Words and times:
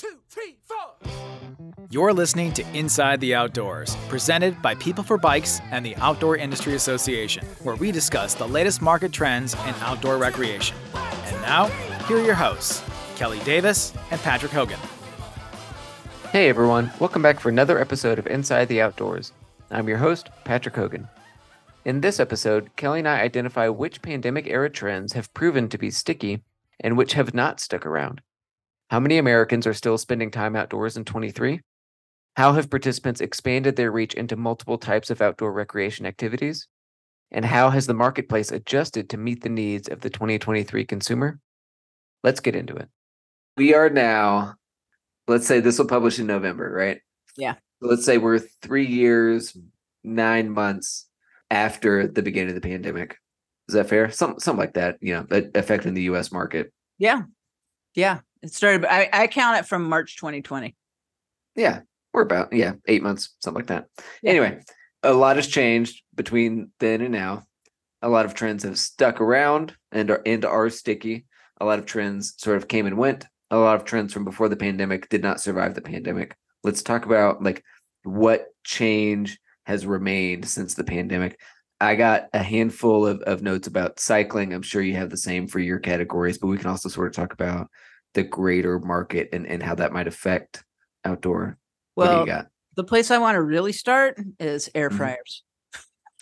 two, 0.00 0.16
three, 0.30 0.56
four. 0.64 1.12
You're 1.90 2.14
listening 2.14 2.54
to 2.54 2.66
Inside 2.72 3.20
the 3.20 3.34
Outdoors, 3.34 3.94
presented 4.08 4.62
by 4.62 4.74
People 4.76 5.04
for 5.04 5.18
Bikes 5.18 5.60
and 5.72 5.84
the 5.84 5.94
Outdoor 5.96 6.38
Industry 6.38 6.74
Association, 6.74 7.44
where 7.62 7.76
we 7.76 7.92
discuss 7.92 8.32
the 8.32 8.48
latest 8.48 8.80
market 8.80 9.12
trends 9.12 9.52
in 9.52 9.74
outdoor 9.80 10.16
recreation. 10.16 10.74
And 10.94 11.42
now, 11.42 11.66
here 12.06 12.16
are 12.16 12.24
your 12.24 12.34
hosts, 12.34 12.82
Kelly 13.16 13.40
Davis 13.40 13.92
and 14.10 14.18
Patrick 14.22 14.52
Hogan. 14.52 14.78
Hey 16.32 16.48
everyone, 16.48 16.90
welcome 16.98 17.20
back 17.20 17.38
for 17.38 17.50
another 17.50 17.78
episode 17.78 18.18
of 18.18 18.26
Inside 18.26 18.68
the 18.68 18.80
Outdoors. 18.80 19.32
I'm 19.70 19.86
your 19.86 19.98
host, 19.98 20.30
Patrick 20.44 20.76
Hogan. 20.76 21.08
In 21.84 22.00
this 22.00 22.18
episode, 22.18 22.74
Kelly 22.76 23.00
and 23.00 23.08
I 23.08 23.20
identify 23.20 23.68
which 23.68 24.00
pandemic 24.00 24.46
era 24.46 24.70
trends 24.70 25.12
have 25.12 25.34
proven 25.34 25.68
to 25.68 25.76
be 25.76 25.90
sticky 25.90 26.42
and 26.78 26.96
which 26.96 27.12
have 27.12 27.34
not 27.34 27.60
stuck 27.60 27.84
around. 27.84 28.22
How 28.90 29.00
many 29.00 29.18
Americans 29.18 29.66
are 29.66 29.74
still 29.74 29.96
spending 29.98 30.30
time 30.30 30.56
outdoors 30.56 30.96
in 30.96 31.04
23? 31.04 31.60
How 32.36 32.52
have 32.52 32.70
participants 32.70 33.20
expanded 33.20 33.76
their 33.76 33.92
reach 33.92 34.14
into 34.14 34.36
multiple 34.36 34.78
types 34.78 35.10
of 35.10 35.22
outdoor 35.22 35.52
recreation 35.52 36.06
activities? 36.06 36.66
And 37.30 37.44
how 37.44 37.70
has 37.70 37.86
the 37.86 37.94
marketplace 37.94 38.50
adjusted 38.50 39.08
to 39.10 39.16
meet 39.16 39.42
the 39.42 39.48
needs 39.48 39.88
of 39.88 40.00
the 40.00 40.10
2023 40.10 40.84
consumer? 40.84 41.38
Let's 42.24 42.40
get 42.40 42.56
into 42.56 42.74
it. 42.74 42.88
We 43.56 43.74
are 43.74 43.90
now 43.90 44.56
let's 45.30 45.46
say 45.46 45.60
this 45.60 45.78
will 45.78 45.86
publish 45.86 46.18
in 46.18 46.26
November, 46.26 46.70
right? 46.70 47.00
Yeah. 47.36 47.54
Let's 47.80 48.04
say 48.04 48.18
we're 48.18 48.40
three 48.40 48.86
years, 48.86 49.56
nine 50.02 50.50
months 50.50 51.06
after 51.50 52.08
the 52.08 52.22
beginning 52.22 52.50
of 52.50 52.60
the 52.60 52.68
pandemic. 52.68 53.16
Is 53.68 53.74
that 53.74 53.88
fair? 53.88 54.10
Some 54.10 54.40
something 54.40 54.58
like 54.58 54.74
that, 54.74 54.98
you 55.00 55.14
know, 55.14 55.50
affecting 55.54 55.94
the 55.94 56.02
US 56.02 56.32
market. 56.32 56.72
Yeah. 56.98 57.22
Yeah. 57.94 58.20
It 58.42 58.52
started 58.52 58.84
I, 58.86 59.08
I 59.12 59.26
count 59.26 59.58
it 59.58 59.66
from 59.66 59.88
March 59.88 60.16
2020. 60.16 60.74
Yeah. 61.56 61.80
We're 62.12 62.22
about, 62.22 62.52
yeah, 62.52 62.72
eight 62.88 63.04
months, 63.04 63.36
something 63.40 63.60
like 63.60 63.68
that. 63.68 63.86
Yeah. 64.22 64.30
Anyway, 64.30 64.60
a 65.04 65.12
lot 65.12 65.36
has 65.36 65.46
changed 65.46 66.02
between 66.14 66.72
then 66.80 67.00
and 67.02 67.12
now. 67.12 67.44
A 68.02 68.08
lot 68.08 68.24
of 68.24 68.34
trends 68.34 68.64
have 68.64 68.78
stuck 68.78 69.20
around 69.20 69.76
and 69.92 70.10
are 70.10 70.22
and 70.26 70.44
are 70.44 70.70
sticky. 70.70 71.26
A 71.60 71.64
lot 71.64 71.78
of 71.78 71.86
trends 71.86 72.34
sort 72.38 72.56
of 72.56 72.66
came 72.66 72.86
and 72.86 72.96
went 72.96 73.26
a 73.50 73.58
lot 73.58 73.76
of 73.76 73.84
trends 73.84 74.12
from 74.12 74.24
before 74.24 74.48
the 74.48 74.56
pandemic 74.56 75.08
did 75.08 75.22
not 75.22 75.40
survive 75.40 75.74
the 75.74 75.82
pandemic. 75.82 76.36
Let's 76.62 76.82
talk 76.82 77.04
about 77.04 77.42
like 77.42 77.64
what 78.04 78.46
change 78.64 79.38
has 79.64 79.86
remained 79.86 80.46
since 80.46 80.74
the 80.74 80.84
pandemic. 80.84 81.38
I 81.80 81.96
got 81.96 82.28
a 82.32 82.42
handful 82.42 83.06
of, 83.06 83.20
of 83.22 83.42
notes 83.42 83.66
about 83.66 83.98
cycling. 83.98 84.52
I'm 84.52 84.62
sure 84.62 84.82
you 84.82 84.96
have 84.96 85.10
the 85.10 85.16
same 85.16 85.48
for 85.48 85.58
your 85.58 85.78
categories, 85.78 86.38
but 86.38 86.48
we 86.48 86.58
can 86.58 86.68
also 86.68 86.88
sort 86.88 87.08
of 87.08 87.14
talk 87.14 87.32
about 87.32 87.68
the 88.14 88.22
greater 88.22 88.78
market 88.78 89.28
and, 89.32 89.46
and 89.46 89.62
how 89.62 89.74
that 89.74 89.92
might 89.92 90.06
affect 90.06 90.64
outdoor. 91.04 91.58
Well, 91.96 92.26
the 92.76 92.84
place 92.84 93.10
I 93.10 93.18
want 93.18 93.34
to 93.36 93.42
really 93.42 93.72
start 93.72 94.20
is 94.38 94.70
air 94.74 94.88
mm-hmm. 94.88 94.98
fryers. 94.98 95.44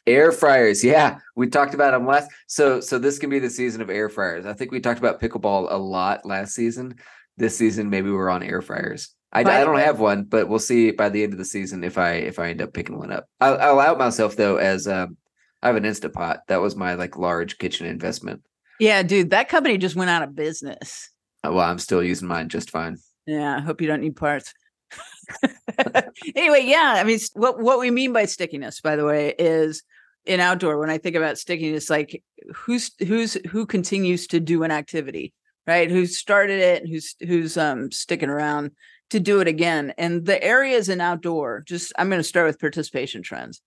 Air 0.06 0.32
fryers, 0.32 0.82
yeah, 0.82 1.18
we 1.36 1.48
talked 1.48 1.74
about 1.74 1.92
them 1.92 2.06
last. 2.06 2.30
So, 2.46 2.80
so 2.80 2.98
this 2.98 3.18
can 3.18 3.28
be 3.28 3.38
the 3.38 3.50
season 3.50 3.82
of 3.82 3.90
air 3.90 4.08
fryers. 4.08 4.46
I 4.46 4.54
think 4.54 4.72
we 4.72 4.80
talked 4.80 4.98
about 4.98 5.20
pickleball 5.20 5.70
a 5.70 5.76
lot 5.76 6.24
last 6.24 6.54
season, 6.54 6.94
this 7.36 7.56
season 7.56 7.90
maybe 7.90 8.10
we're 8.10 8.30
on 8.30 8.42
air 8.42 8.62
fryers. 8.62 9.14
I, 9.32 9.40
I 9.40 9.64
don't 9.64 9.78
have 9.78 10.00
one, 10.00 10.24
but 10.24 10.48
we'll 10.48 10.58
see 10.58 10.90
by 10.90 11.10
the 11.10 11.22
end 11.22 11.34
of 11.34 11.38
the 11.38 11.44
season 11.44 11.84
if 11.84 11.98
I 11.98 12.12
if 12.12 12.38
I 12.38 12.48
end 12.48 12.62
up 12.62 12.72
picking 12.72 12.98
one 12.98 13.12
up. 13.12 13.26
I'll, 13.40 13.58
I'll 13.58 13.80
out 13.80 13.98
myself 13.98 14.36
though 14.36 14.56
as 14.56 14.88
um, 14.88 15.18
I 15.62 15.66
have 15.66 15.76
an 15.76 15.84
Instapot. 15.84 16.40
That 16.48 16.62
was 16.62 16.76
my 16.76 16.94
like 16.94 17.18
large 17.18 17.58
kitchen 17.58 17.86
investment. 17.86 18.42
Yeah, 18.80 19.02
dude, 19.02 19.30
that 19.30 19.48
company 19.48 19.76
just 19.76 19.96
went 19.96 20.08
out 20.08 20.22
of 20.22 20.34
business. 20.34 21.10
Uh, 21.44 21.52
well, 21.52 21.68
I'm 21.68 21.78
still 21.78 22.02
using 22.02 22.28
mine 22.28 22.48
just 22.48 22.70
fine. 22.70 22.98
Yeah, 23.26 23.56
I 23.56 23.60
hope 23.60 23.80
you 23.80 23.86
don't 23.86 24.00
need 24.00 24.16
parts. 24.16 24.52
anyway, 26.34 26.64
yeah, 26.64 26.94
I 26.96 27.04
mean, 27.04 27.18
what 27.34 27.60
what 27.60 27.78
we 27.78 27.90
mean 27.90 28.12
by 28.12 28.24
stickiness, 28.24 28.80
by 28.80 28.96
the 28.96 29.04
way, 29.04 29.34
is 29.38 29.82
in 30.24 30.40
outdoor. 30.40 30.78
When 30.78 30.90
I 30.90 30.98
think 30.98 31.16
about 31.16 31.38
stickiness, 31.38 31.90
like 31.90 32.22
who's 32.54 32.90
who's 33.06 33.34
who 33.48 33.66
continues 33.66 34.26
to 34.28 34.40
do 34.40 34.62
an 34.62 34.70
activity 34.70 35.34
right? 35.68 35.90
Who 35.90 36.06
started 36.06 36.60
it, 36.60 36.88
who's 36.88 37.14
who's 37.20 37.56
um 37.56 37.92
sticking 37.92 38.30
around 38.30 38.72
to 39.10 39.20
do 39.20 39.40
it 39.40 39.46
again. 39.46 39.92
And 39.98 40.24
the 40.24 40.42
areas 40.42 40.88
in 40.88 41.00
outdoor, 41.00 41.62
just 41.66 41.92
I'm 41.96 42.08
going 42.08 42.20
to 42.20 42.24
start 42.24 42.46
with 42.46 42.58
participation 42.58 43.22
trends. 43.22 43.60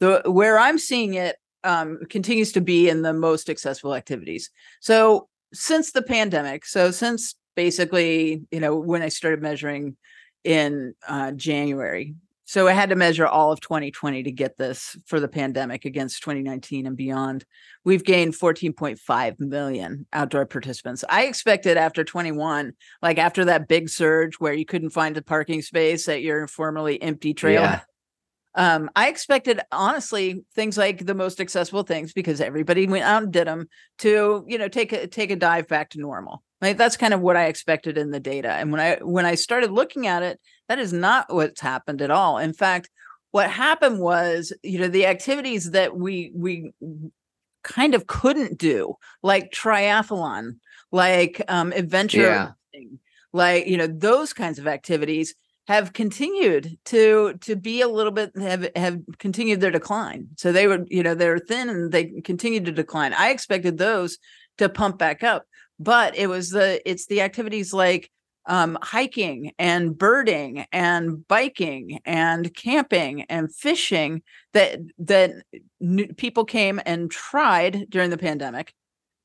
The 0.00 0.22
where 0.24 0.58
I'm 0.58 0.78
seeing 0.78 1.14
it 1.14 1.36
um, 1.62 2.00
continues 2.08 2.52
to 2.52 2.60
be 2.60 2.88
in 2.88 3.02
the 3.02 3.12
most 3.12 3.48
accessible 3.48 3.94
activities. 3.94 4.50
So 4.80 5.28
since 5.52 5.92
the 5.92 6.02
pandemic, 6.02 6.64
so 6.64 6.90
since 6.90 7.34
basically, 7.54 8.42
you 8.50 8.60
know, 8.60 8.76
when 8.76 9.02
I 9.02 9.08
started 9.08 9.42
measuring 9.42 9.96
in 10.44 10.94
uh, 11.06 11.32
January, 11.32 12.14
so 12.52 12.68
I 12.68 12.72
had 12.72 12.90
to 12.90 12.96
measure 12.96 13.26
all 13.26 13.50
of 13.50 13.60
2020 13.60 14.24
to 14.24 14.30
get 14.30 14.58
this 14.58 14.94
for 15.06 15.20
the 15.20 15.28
pandemic 15.28 15.86
against 15.86 16.22
2019 16.22 16.86
and 16.86 16.94
beyond. 16.94 17.46
We've 17.82 18.04
gained 18.04 18.34
14.5 18.34 19.40
million 19.40 20.06
outdoor 20.12 20.44
participants. 20.44 21.02
I 21.08 21.24
expected 21.24 21.78
after 21.78 22.04
21, 22.04 22.74
like 23.00 23.16
after 23.16 23.46
that 23.46 23.68
big 23.68 23.88
surge 23.88 24.34
where 24.34 24.52
you 24.52 24.66
couldn't 24.66 24.90
find 24.90 25.16
a 25.16 25.22
parking 25.22 25.62
space 25.62 26.10
at 26.10 26.20
your 26.20 26.46
formerly 26.46 27.00
empty 27.00 27.32
trail. 27.32 27.62
Yeah. 27.62 27.80
Um, 28.54 28.90
I 28.94 29.08
expected 29.08 29.60
honestly 29.72 30.44
things 30.54 30.76
like 30.76 31.06
the 31.06 31.14
most 31.14 31.40
accessible 31.40 31.84
things 31.84 32.12
because 32.12 32.40
everybody 32.40 32.86
went 32.86 33.04
out 33.04 33.22
and 33.22 33.32
did 33.32 33.46
them 33.46 33.68
to, 33.98 34.44
you 34.46 34.58
know, 34.58 34.68
take 34.68 34.92
a 34.92 35.06
take 35.06 35.30
a 35.30 35.36
dive 35.36 35.68
back 35.68 35.90
to 35.90 36.00
normal. 36.00 36.42
Like 36.60 36.76
that's 36.76 36.96
kind 36.96 37.14
of 37.14 37.20
what 37.20 37.36
I 37.36 37.46
expected 37.46 37.96
in 37.96 38.10
the 38.10 38.20
data. 38.20 38.50
And 38.50 38.70
when 38.70 38.80
I 38.80 38.96
when 39.00 39.24
I 39.24 39.36
started 39.36 39.70
looking 39.72 40.06
at 40.06 40.22
it, 40.22 40.38
that 40.68 40.78
is 40.78 40.92
not 40.92 41.32
what's 41.32 41.60
happened 41.60 42.02
at 42.02 42.10
all. 42.10 42.38
In 42.38 42.52
fact, 42.52 42.90
what 43.30 43.50
happened 43.50 43.98
was, 43.98 44.52
you 44.62 44.78
know, 44.78 44.88
the 44.88 45.06
activities 45.06 45.70
that 45.70 45.96
we 45.96 46.30
we 46.34 46.72
kind 47.64 47.94
of 47.94 48.06
couldn't 48.06 48.58
do, 48.58 48.96
like 49.22 49.50
triathlon, 49.50 50.56
like 50.90 51.40
um 51.48 51.72
adventure, 51.72 52.54
yeah. 52.74 52.90
like 53.32 53.66
you 53.66 53.78
know, 53.78 53.86
those 53.86 54.34
kinds 54.34 54.58
of 54.58 54.66
activities 54.66 55.34
have 55.68 55.92
continued 55.92 56.76
to 56.86 57.34
to 57.42 57.56
be 57.56 57.80
a 57.80 57.88
little 57.88 58.12
bit 58.12 58.36
have 58.36 58.68
have 58.76 59.00
continued 59.18 59.60
their 59.60 59.70
decline. 59.70 60.28
So 60.36 60.52
they 60.52 60.66
were, 60.66 60.84
you 60.88 61.02
know, 61.02 61.14
they're 61.14 61.38
thin 61.38 61.68
and 61.68 61.92
they 61.92 62.20
continued 62.22 62.64
to 62.66 62.72
decline. 62.72 63.12
I 63.12 63.30
expected 63.30 63.78
those 63.78 64.18
to 64.58 64.68
pump 64.68 64.98
back 64.98 65.22
up 65.22 65.44
but 65.82 66.16
it 66.16 66.28
was 66.28 66.50
the 66.50 66.80
it's 66.88 67.06
the 67.06 67.20
activities 67.20 67.72
like 67.72 68.10
um, 68.46 68.76
hiking 68.82 69.52
and 69.58 69.96
birding 69.96 70.64
and 70.72 71.26
biking 71.28 72.00
and 72.04 72.52
camping 72.54 73.22
and 73.22 73.54
fishing 73.54 74.22
that 74.52 74.80
that 74.98 75.32
people 76.16 76.44
came 76.44 76.80
and 76.86 77.10
tried 77.10 77.86
during 77.88 78.10
the 78.10 78.18
pandemic 78.18 78.72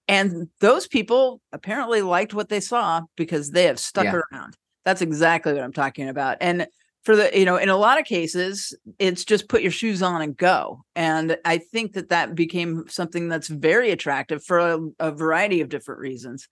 and 0.08 0.48
those 0.62 0.88
people 0.88 1.42
apparently 1.52 2.02
liked 2.02 2.34
what 2.34 2.50
they 2.50 2.60
saw 2.60 3.02
because 3.16 3.52
they 3.52 3.64
have 3.64 3.80
stuck 3.80 4.06
yeah. 4.06 4.22
around 4.32 4.56
that's 4.88 5.02
exactly 5.02 5.52
what 5.52 5.64
i'm 5.64 5.74
talking 5.74 6.08
about 6.08 6.38
and 6.40 6.66
for 7.04 7.18
the 7.18 7.38
you 7.38 7.44
know 7.44 7.58
in 7.58 7.68
a 7.68 7.76
lot 7.76 8.00
of 8.00 8.06
cases 8.06 8.74
it's 9.00 9.26
just 9.26 9.50
put 9.50 9.62
your 9.62 9.72
shoes 9.72 10.02
on 10.02 10.22
and 10.22 10.38
go 10.38 10.82
and 10.96 11.38
i 11.44 11.58
think 11.58 11.92
that 11.92 12.08
that 12.08 12.36
became 12.36 12.86
something 12.88 13.28
that's 13.28 13.50
very 13.50 13.92
attractive 13.92 14.42
for 14.42 14.60
a, 14.60 14.80
a 15.00 15.12
variety 15.12 15.60
of 15.60 15.68
different 15.68 16.00
reasons 16.00 16.48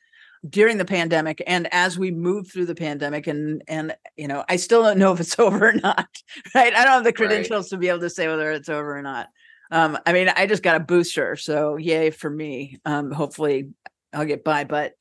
during 0.49 0.77
the 0.77 0.83
pandemic 0.83 1.41
and 1.47 1.69
as 1.71 1.97
we 1.97 2.11
move 2.11 2.51
through 2.51 2.65
the 2.65 2.75
pandemic 2.75 3.25
and 3.25 3.63
and 3.69 3.95
you 4.17 4.27
know 4.27 4.43
i 4.49 4.57
still 4.57 4.83
don't 4.83 4.99
know 4.99 5.13
if 5.13 5.21
it's 5.21 5.39
over 5.39 5.69
or 5.69 5.73
not 5.73 6.09
right 6.53 6.75
i 6.75 6.83
don't 6.83 6.93
have 6.93 7.03
the 7.05 7.13
credentials 7.13 7.67
right. 7.67 7.69
to 7.69 7.77
be 7.77 7.87
able 7.87 8.01
to 8.01 8.09
say 8.09 8.27
whether 8.27 8.51
it's 8.51 8.67
over 8.67 8.97
or 8.97 9.01
not 9.01 9.29
um 9.71 9.97
i 10.05 10.11
mean 10.11 10.27
i 10.35 10.45
just 10.45 10.61
got 10.61 10.75
a 10.75 10.81
booster 10.81 11.37
so 11.37 11.77
yay 11.77 12.09
for 12.09 12.29
me 12.29 12.81
um 12.83 13.11
hopefully 13.11 13.69
i'll 14.11 14.25
get 14.25 14.43
by 14.43 14.65
but 14.65 14.91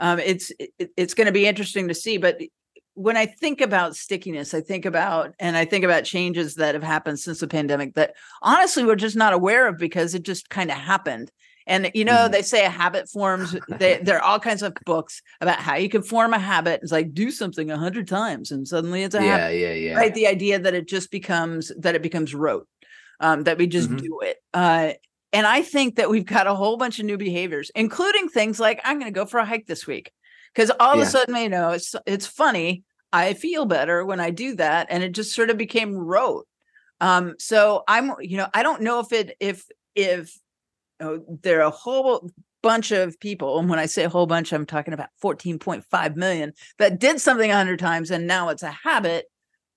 um 0.00 0.18
it's 0.18 0.50
it, 0.58 0.90
it's 0.96 1.14
going 1.14 1.26
to 1.26 1.32
be 1.32 1.46
interesting 1.46 1.86
to 1.86 1.94
see 1.94 2.18
but 2.18 2.40
when 2.94 3.16
I 3.16 3.26
think 3.26 3.60
about 3.60 3.96
stickiness, 3.96 4.54
I 4.54 4.60
think 4.60 4.84
about 4.84 5.34
and 5.38 5.56
I 5.56 5.64
think 5.64 5.84
about 5.84 6.04
changes 6.04 6.56
that 6.56 6.74
have 6.74 6.82
happened 6.82 7.18
since 7.18 7.40
the 7.40 7.48
pandemic 7.48 7.94
that 7.94 8.14
honestly 8.42 8.84
we're 8.84 8.96
just 8.96 9.16
not 9.16 9.32
aware 9.32 9.68
of 9.68 9.78
because 9.78 10.14
it 10.14 10.22
just 10.22 10.50
kind 10.50 10.70
of 10.70 10.76
happened. 10.76 11.30
And 11.66 11.90
you 11.94 12.04
know, 12.04 12.26
mm. 12.28 12.32
they 12.32 12.42
say 12.42 12.64
a 12.64 12.70
habit 12.70 13.08
forms. 13.08 13.56
They, 13.68 13.98
there 13.98 14.16
are 14.16 14.22
all 14.22 14.40
kinds 14.40 14.62
of 14.62 14.74
books 14.84 15.22
about 15.40 15.60
how 15.60 15.76
you 15.76 15.88
can 15.88 16.02
form 16.02 16.34
a 16.34 16.38
habit. 16.38 16.80
It's 16.82 16.92
like 16.92 17.14
do 17.14 17.30
something 17.30 17.70
a 17.70 17.78
hundred 17.78 18.08
times, 18.08 18.50
and 18.50 18.66
suddenly 18.66 19.04
it's 19.04 19.14
a 19.14 19.22
yeah, 19.22 19.38
habit. 19.38 19.56
Yeah, 19.58 19.72
yeah, 19.72 19.96
Right. 19.96 20.14
The 20.14 20.26
idea 20.26 20.58
that 20.58 20.74
it 20.74 20.88
just 20.88 21.10
becomes 21.10 21.70
that 21.78 21.94
it 21.94 22.02
becomes 22.02 22.34
rote, 22.34 22.66
um, 23.20 23.44
that 23.44 23.58
we 23.58 23.66
just 23.66 23.88
mm-hmm. 23.88 23.98
do 23.98 24.20
it. 24.22 24.38
Uh, 24.52 24.92
and 25.32 25.46
I 25.46 25.62
think 25.62 25.96
that 25.96 26.10
we've 26.10 26.26
got 26.26 26.48
a 26.48 26.54
whole 26.54 26.76
bunch 26.76 26.98
of 26.98 27.06
new 27.06 27.16
behaviors, 27.16 27.70
including 27.74 28.28
things 28.28 28.58
like 28.58 28.80
I'm 28.82 28.98
going 28.98 29.12
to 29.12 29.16
go 29.16 29.26
for 29.26 29.38
a 29.38 29.44
hike 29.44 29.66
this 29.66 29.86
week 29.86 30.10
because 30.54 30.70
all 30.80 30.96
yeah. 30.96 31.02
of 31.02 31.08
a 31.08 31.10
sudden, 31.10 31.36
you 31.36 31.48
know, 31.48 31.70
it's 31.70 31.94
it's 32.06 32.26
funny 32.26 32.82
I 33.12 33.34
feel 33.34 33.64
better 33.64 34.04
when 34.04 34.20
I 34.20 34.30
do 34.30 34.54
that. 34.56 34.86
And 34.90 35.02
it 35.02 35.12
just 35.12 35.34
sort 35.34 35.50
of 35.50 35.56
became 35.56 35.96
rote. 35.96 36.46
Um, 37.00 37.34
so 37.38 37.82
I'm, 37.88 38.12
you 38.20 38.36
know, 38.36 38.48
I 38.54 38.62
don't 38.62 38.82
know 38.82 39.00
if 39.00 39.12
it, 39.12 39.36
if, 39.40 39.64
if 39.94 40.38
oh, 41.00 41.24
there 41.42 41.60
are 41.60 41.68
a 41.68 41.70
whole 41.70 42.30
bunch 42.62 42.90
of 42.90 43.18
people, 43.20 43.58
and 43.58 43.68
when 43.68 43.78
I 43.78 43.86
say 43.86 44.04
a 44.04 44.08
whole 44.08 44.26
bunch, 44.26 44.52
I'm 44.52 44.66
talking 44.66 44.94
about 44.94 45.08
14.5 45.22 46.16
million 46.16 46.52
that 46.78 47.00
did 47.00 47.20
something 47.20 47.50
a 47.50 47.56
hundred 47.56 47.78
times 47.78 48.10
and 48.10 48.26
now 48.26 48.50
it's 48.50 48.62
a 48.62 48.70
habit, 48.70 49.26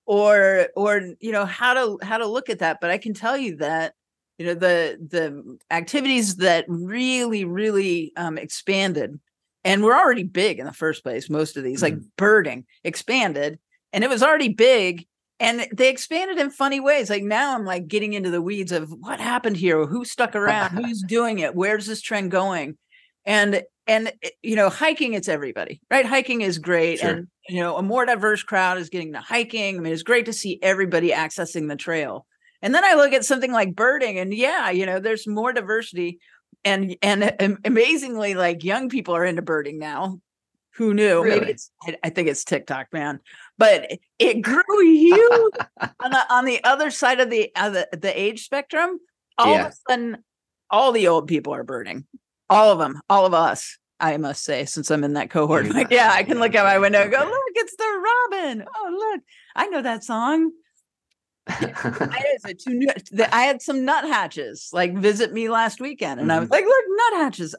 or 0.06 0.68
or 0.76 1.00
you 1.20 1.32
know 1.32 1.46
how 1.46 1.74
to 1.74 1.98
how 2.04 2.18
to 2.18 2.26
look 2.26 2.50
at 2.50 2.58
that. 2.58 2.78
But 2.80 2.90
I 2.90 2.98
can 2.98 3.14
tell 3.14 3.36
you 3.36 3.56
that 3.56 3.94
you 4.38 4.46
know 4.46 4.54
the 4.54 4.98
the 5.08 5.58
activities 5.70 6.36
that 6.36 6.66
really 6.68 7.44
really 7.44 8.12
um, 8.16 8.38
expanded 8.38 9.18
and 9.64 9.82
we're 9.82 9.96
already 9.96 10.22
big 10.22 10.58
in 10.58 10.66
the 10.66 10.72
first 10.72 11.02
place 11.02 11.30
most 11.30 11.56
of 11.56 11.64
these 11.64 11.82
mm-hmm. 11.82 11.96
like 11.96 12.04
birding 12.16 12.64
expanded 12.82 13.58
and 13.92 14.04
it 14.04 14.10
was 14.10 14.22
already 14.22 14.48
big 14.48 15.06
and 15.40 15.66
they 15.72 15.88
expanded 15.88 16.38
in 16.38 16.50
funny 16.50 16.80
ways 16.80 17.10
like 17.10 17.22
now 17.22 17.54
i'm 17.54 17.64
like 17.64 17.88
getting 17.88 18.12
into 18.12 18.30
the 18.30 18.42
weeds 18.42 18.72
of 18.72 18.90
what 18.90 19.20
happened 19.20 19.56
here 19.56 19.84
who 19.86 20.04
stuck 20.04 20.34
around 20.34 20.70
who's 20.84 21.02
doing 21.02 21.38
it 21.38 21.54
where's 21.54 21.86
this 21.86 22.00
trend 22.00 22.30
going 22.30 22.76
and 23.24 23.62
and 23.86 24.12
eh, 24.22 24.30
you 24.42 24.56
know 24.56 24.68
hiking 24.68 25.14
it's 25.14 25.28
everybody 25.28 25.80
right 25.90 26.06
hiking 26.06 26.40
is 26.40 26.58
great 26.58 26.98
sure. 26.98 27.10
and 27.10 27.26
you 27.48 27.60
know 27.60 27.76
a 27.76 27.82
more 27.82 28.06
diverse 28.06 28.42
crowd 28.42 28.78
is 28.78 28.88
getting 28.88 29.12
to 29.12 29.20
hiking 29.20 29.76
i 29.76 29.80
mean 29.80 29.92
it's 29.92 30.02
great 30.02 30.26
to 30.26 30.32
see 30.32 30.58
everybody 30.62 31.10
accessing 31.10 31.68
the 31.68 31.76
trail 31.76 32.26
and 32.64 32.74
then 32.74 32.82
I 32.82 32.94
look 32.94 33.12
at 33.12 33.26
something 33.26 33.52
like 33.52 33.76
birding, 33.76 34.18
and 34.18 34.32
yeah, 34.32 34.70
you 34.70 34.86
know, 34.86 34.98
there's 34.98 35.26
more 35.26 35.52
diversity, 35.52 36.18
and 36.64 36.96
and 37.02 37.58
amazingly, 37.64 38.34
like 38.34 38.64
young 38.64 38.88
people 38.88 39.14
are 39.16 39.24
into 39.24 39.42
birding 39.42 39.78
now. 39.78 40.20
Who 40.76 40.92
knew? 40.92 41.22
Really? 41.22 41.40
Maybe 41.40 41.52
it's 41.52 41.70
I 42.02 42.10
think 42.10 42.28
it's 42.28 42.44
TikTok, 42.44 42.92
man. 42.92 43.20
But 43.58 43.92
it 44.18 44.42
grew 44.42 44.80
huge 44.80 45.52
on 45.80 46.10
the 46.10 46.24
on 46.30 46.44
the 46.44 46.62
other 46.64 46.90
side 46.90 47.20
of 47.20 47.30
the 47.30 47.50
uh, 47.54 47.70
the, 47.70 47.88
the 47.92 48.20
age 48.20 48.44
spectrum. 48.44 48.98
All 49.38 49.52
yeah. 49.52 49.66
of 49.66 49.72
a 49.72 49.76
sudden, 49.88 50.24
all 50.70 50.92
the 50.92 51.08
old 51.08 51.28
people 51.28 51.54
are 51.54 51.64
birding. 51.64 52.06
All 52.50 52.72
of 52.72 52.78
them, 52.78 53.00
all 53.08 53.26
of 53.26 53.34
us. 53.34 53.78
I 54.00 54.16
must 54.16 54.42
say, 54.42 54.64
since 54.64 54.90
I'm 54.90 55.04
in 55.04 55.14
that 55.14 55.30
cohort, 55.30 55.68
like, 55.68 55.88
yeah, 55.90 56.10
I 56.12 56.24
can 56.24 56.38
look 56.38 56.54
out 56.54 56.66
my 56.66 56.78
window 56.78 57.02
and 57.02 57.12
go, 57.12 57.18
look, 57.18 57.52
it's 57.54 57.76
the 57.76 58.04
robin. 58.32 58.64
Oh, 58.76 59.12
look, 59.12 59.22
I 59.54 59.68
know 59.68 59.82
that 59.82 60.04
song. 60.04 60.50
I, 61.46 62.38
had 62.44 62.58
two, 62.58 62.86
I 63.32 63.42
had 63.42 63.62
some 63.62 63.84
nuthatches 63.84 64.70
like 64.72 64.96
visit 64.96 65.32
me 65.32 65.48
last 65.48 65.80
weekend, 65.80 66.20
and 66.20 66.30
mm-hmm. 66.30 66.36
I 66.36 66.40
was 66.40 66.48
mm-hmm. 66.48 66.54
like, 66.54 66.64
"Look, 66.64 66.84
nuthatches." 67.12 67.54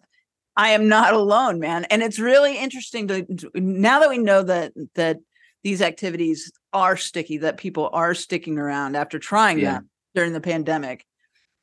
I 0.57 0.69
am 0.69 0.87
not 0.87 1.13
alone, 1.13 1.59
man, 1.59 1.85
and 1.85 2.01
it's 2.01 2.17
really 2.17 2.57
interesting 2.57 3.07
to 3.09 3.25
now 3.55 3.99
that 3.99 4.09
we 4.09 4.17
know 4.17 4.41
that 4.43 4.73
that 4.95 5.17
these 5.63 5.81
activities 5.81 6.51
are 6.73 6.95
sticky, 6.95 7.39
that 7.39 7.57
people 7.57 7.89
are 7.91 8.13
sticking 8.13 8.57
around 8.57 8.95
after 8.95 9.19
trying 9.19 9.59
yeah. 9.59 9.73
them 9.73 9.89
during 10.13 10.33
the 10.33 10.41
pandemic. 10.41 11.05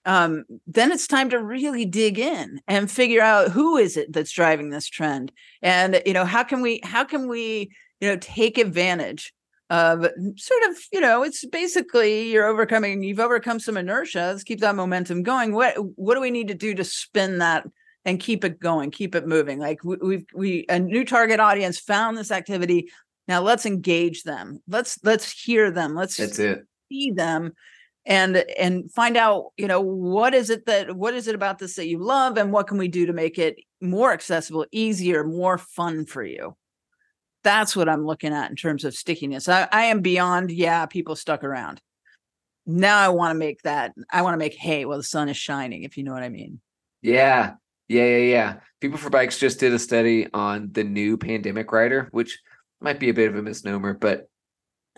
Um, 0.05 0.45
then 0.67 0.91
it's 0.91 1.07
time 1.07 1.31
to 1.31 1.41
really 1.41 1.85
dig 1.85 2.19
in 2.19 2.61
and 2.67 2.91
figure 2.91 3.23
out 3.23 3.53
who 3.53 3.77
is 3.77 3.97
it 3.97 4.13
that's 4.13 4.33
driving 4.33 4.71
this 4.71 4.89
trend, 4.89 5.33
and 5.63 6.03
you 6.05 6.13
know 6.13 6.25
how 6.25 6.43
can 6.43 6.61
we 6.61 6.81
how 6.85 7.05
can 7.05 7.29
we 7.29 7.71
you 8.01 8.09
know 8.09 8.17
take 8.17 8.59
advantage 8.59 9.33
of 9.73 10.07
sort 10.37 10.63
of, 10.69 10.77
you 10.93 11.01
know, 11.01 11.23
it's 11.23 11.47
basically 11.47 12.31
you're 12.31 12.47
overcoming, 12.47 13.03
you've 13.03 13.19
overcome 13.19 13.59
some 13.59 13.79
inertia. 13.79 14.19
Let's 14.19 14.45
keep 14.45 14.61
that 14.61 14.77
momentum 14.77 15.23
going. 15.23 15.55
What 15.55 15.75
what 15.97 16.15
do 16.15 16.21
we 16.21 16.31
need 16.31 16.49
to 16.49 16.55
do 16.55 16.75
to 16.75 16.85
spin 16.85 17.39
that 17.39 17.67
and 18.05 18.21
keep 18.21 18.45
it 18.45 18.61
going, 18.61 18.91
keep 18.91 19.15
it 19.15 19.27
moving? 19.27 19.59
Like 19.59 19.83
we, 19.83 19.97
we've 19.97 20.27
we 20.35 20.67
a 20.69 20.79
new 20.79 21.07
target 21.07 21.41
audience 21.41 21.81
found 21.81 22.19
this 22.19 22.31
activity. 22.31 22.91
Now 23.27 23.41
let's 23.41 23.65
engage 23.65 24.25
them. 24.25 24.63
Let's 24.69 24.99
let's 25.05 25.33
hear 25.33 25.71
them. 25.71 25.95
Let's 25.95 26.19
that's 26.19 26.39
it. 26.39 26.67
See 26.91 27.11
them 27.11 27.55
and 28.05 28.45
and 28.59 28.93
find 28.93 29.17
out 29.17 29.53
you 29.57 29.69
know 29.69 29.81
what 29.81 30.35
is 30.35 30.51
it 30.51 30.67
that 30.67 30.95
what 30.97 31.15
is 31.15 31.29
it 31.29 31.35
about 31.35 31.59
this 31.59 31.77
that 31.77 31.87
you 31.87 31.99
love 31.99 32.37
and 32.37 32.53
what 32.53 32.67
can 32.67 32.77
we 32.77 32.89
do 32.89 33.07
to 33.07 33.13
make 33.13 33.39
it 33.39 33.57
more 33.81 34.13
accessible 34.13 34.67
easier 34.73 35.25
more 35.25 35.57
fun 35.57 36.05
for 36.05 36.25
you 36.25 36.57
that's 37.45 37.75
what 37.75 37.89
I'm 37.89 38.07
looking 38.07 38.33
at 38.33 38.51
in 38.51 38.57
terms 38.57 38.85
of 38.85 38.95
stickiness. 38.95 39.49
I, 39.49 39.69
I 39.73 39.85
am 39.85 40.01
beyond, 40.01 40.51
yeah, 40.51 40.87
people 40.87 41.17
stuck 41.17 41.45
around. 41.45 41.81
Now 42.67 42.99
I 42.99 43.09
want 43.09 43.33
to 43.33 43.39
make 43.39 43.63
that, 43.63 43.93
I 44.11 44.23
want 44.23 44.35
to 44.35 44.39
make 44.39 44.55
hay 44.55 44.85
while 44.85 44.99
the 44.99 45.03
sun 45.03 45.29
is 45.29 45.37
shining, 45.37 45.83
if 45.83 45.97
you 45.97 46.05
know 46.05 46.13
what 46.13 46.23
I 46.23 46.29
mean. 46.29 46.61
Yeah. 47.01 47.55
Yeah. 47.89 48.05
Yeah. 48.07 48.17
Yeah. 48.17 48.55
People 48.81 48.99
for 48.99 49.11
Bikes 49.11 49.39
just 49.39 49.61
did 49.61 49.73
a 49.73 49.79
study 49.79 50.29
on 50.33 50.71
the 50.73 50.85
new 50.85 51.17
pandemic 51.17 51.73
rider, 51.73 52.09
which 52.13 52.41
might 52.81 53.01
be 53.01 53.09
a 53.09 53.15
bit 53.15 53.29
of 53.29 53.37
a 53.37 53.43
misnomer, 53.43 53.95
but 53.95 54.29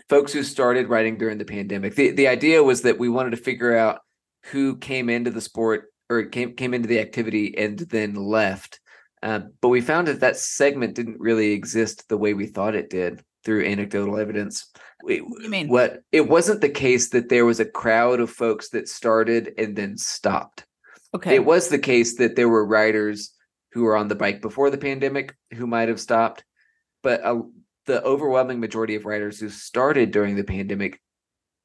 folks 0.09 0.31
who 0.31 0.43
started 0.43 0.89
riding 0.89 1.17
during 1.17 1.37
the 1.37 1.45
pandemic, 1.45 1.95
the, 1.95 2.11
the 2.11 2.27
idea 2.27 2.63
was 2.63 2.83
that 2.83 2.99
we 2.99 3.09
wanted 3.09 3.31
to 3.31 3.37
figure 3.37 3.75
out 3.75 4.01
who 4.45 4.77
came 4.77 5.09
into 5.09 5.31
the 5.31 5.41
sport 5.41 5.91
or 6.09 6.23
came, 6.25 6.53
came 6.53 6.73
into 6.73 6.87
the 6.87 6.99
activity 6.99 7.57
and 7.57 7.79
then 7.79 8.13
left 8.13 8.79
uh, 9.25 9.39
but 9.59 9.69
we 9.69 9.81
found 9.81 10.07
that 10.07 10.19
that 10.19 10.37
segment 10.37 10.93
didn't 10.93 11.19
really 11.19 11.51
exist 11.51 12.07
the 12.07 12.17
way 12.17 12.35
we 12.35 12.45
thought 12.45 12.75
it 12.75 12.91
did 12.91 13.23
through 13.43 13.65
anecdotal 13.65 14.19
evidence. 14.19 14.69
what 15.01 15.15
you 15.15 15.49
mean? 15.49 15.67
What 15.67 16.01
it 16.11 16.29
wasn't 16.29 16.61
the 16.61 16.69
case 16.69 17.09
that 17.09 17.27
there 17.27 17.43
was 17.43 17.59
a 17.59 17.65
crowd 17.65 18.19
of 18.19 18.29
folks 18.29 18.69
that 18.69 18.87
started 18.87 19.51
and 19.57 19.75
then 19.75 19.97
stopped. 19.97 20.65
Okay. 21.15 21.33
It 21.33 21.45
was 21.45 21.69
the 21.69 21.79
case 21.79 22.17
that 22.17 22.35
there 22.35 22.49
were 22.49 22.63
riders 22.67 23.33
who 23.71 23.81
were 23.83 23.97
on 23.97 24.09
the 24.09 24.15
bike 24.15 24.43
before 24.43 24.69
the 24.69 24.77
pandemic 24.77 25.35
who 25.55 25.65
might 25.65 25.89
have 25.89 25.99
stopped, 25.99 26.43
but 27.01 27.23
uh, 27.23 27.41
the 27.87 28.03
overwhelming 28.03 28.59
majority 28.59 28.93
of 28.93 29.05
riders 29.05 29.39
who 29.39 29.49
started 29.49 30.11
during 30.11 30.35
the 30.35 30.43
pandemic 30.43 31.01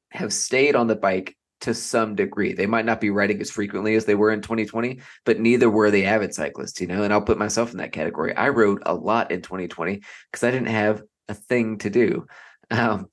have 0.09 0.33
stayed 0.33 0.75
on 0.75 0.87
the 0.87 0.95
bike 0.95 1.37
to 1.61 1.73
some 1.73 2.15
degree. 2.15 2.53
They 2.53 2.65
might 2.65 2.85
not 2.85 2.99
be 2.99 3.09
riding 3.09 3.39
as 3.39 3.51
frequently 3.51 3.95
as 3.95 4.05
they 4.05 4.15
were 4.15 4.31
in 4.31 4.41
2020, 4.41 4.99
but 5.25 5.39
neither 5.39 5.69
were 5.69 5.91
the 5.91 6.05
avid 6.05 6.33
cyclists, 6.33 6.81
you 6.81 6.87
know. 6.87 7.03
And 7.03 7.13
I'll 7.13 7.21
put 7.21 7.37
myself 7.37 7.71
in 7.71 7.77
that 7.77 7.91
category. 7.91 8.35
I 8.35 8.49
rode 8.49 8.83
a 8.85 8.93
lot 8.93 9.31
in 9.31 9.41
2020 9.41 10.01
because 10.31 10.43
I 10.43 10.51
didn't 10.51 10.67
have 10.67 11.03
a 11.29 11.33
thing 11.33 11.77
to 11.79 11.89
do. 11.89 12.27
Um, 12.73 13.07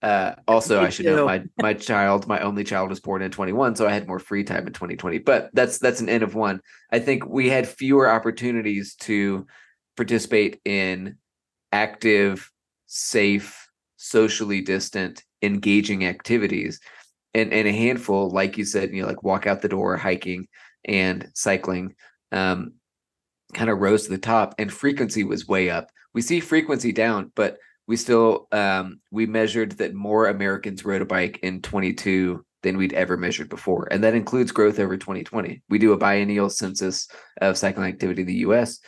uh, 0.00 0.36
also, 0.46 0.80
I 0.80 0.90
should 0.90 1.06
know 1.06 1.26
my 1.26 1.42
my 1.58 1.74
child, 1.74 2.28
my 2.28 2.38
only 2.38 2.62
child, 2.62 2.88
was 2.88 3.00
born 3.00 3.20
in 3.20 3.32
21, 3.32 3.74
so 3.74 3.88
I 3.88 3.92
had 3.92 4.06
more 4.06 4.20
free 4.20 4.44
time 4.44 4.68
in 4.68 4.72
2020. 4.72 5.18
But 5.18 5.50
that's 5.54 5.78
that's 5.78 6.00
an 6.00 6.08
end 6.08 6.22
of 6.22 6.36
one. 6.36 6.60
I 6.92 7.00
think 7.00 7.26
we 7.26 7.48
had 7.48 7.66
fewer 7.66 8.08
opportunities 8.08 8.94
to 9.00 9.44
participate 9.96 10.60
in 10.64 11.16
active, 11.72 12.48
safe, 12.86 13.68
socially 13.96 14.60
distant, 14.60 15.24
engaging 15.42 16.06
activities 16.06 16.80
and 17.34 17.52
and 17.52 17.68
a 17.68 17.72
handful, 17.72 18.30
like 18.30 18.58
you 18.58 18.64
said, 18.64 18.92
you 18.92 19.02
know, 19.02 19.08
like 19.08 19.22
walk 19.22 19.46
out 19.46 19.62
the 19.62 19.68
door, 19.68 19.96
hiking 19.96 20.48
and 20.84 21.28
cycling, 21.34 21.94
um, 22.32 22.74
kind 23.54 23.70
of 23.70 23.78
rose 23.78 24.04
to 24.04 24.10
the 24.10 24.18
top, 24.18 24.54
and 24.58 24.72
frequency 24.72 25.24
was 25.24 25.48
way 25.48 25.70
up. 25.70 25.90
We 26.14 26.22
see 26.22 26.40
frequency 26.40 26.92
down, 26.92 27.32
but 27.34 27.58
we 27.86 27.96
still 27.96 28.48
um, 28.52 29.00
we 29.10 29.26
measured 29.26 29.72
that 29.72 29.94
more 29.94 30.28
Americans 30.28 30.84
rode 30.84 31.02
a 31.02 31.06
bike 31.06 31.38
in 31.42 31.62
22 31.62 32.44
than 32.62 32.76
we'd 32.76 32.92
ever 32.92 33.16
measured 33.16 33.48
before, 33.48 33.88
and 33.90 34.02
that 34.04 34.14
includes 34.14 34.52
growth 34.52 34.78
over 34.78 34.96
2020. 34.96 35.62
We 35.68 35.78
do 35.78 35.92
a 35.92 35.98
biennial 35.98 36.50
census 36.50 37.08
of 37.40 37.56
cycling 37.56 37.88
activity 37.88 38.22
in 38.22 38.28
the 38.28 38.34
U.S. 38.34 38.80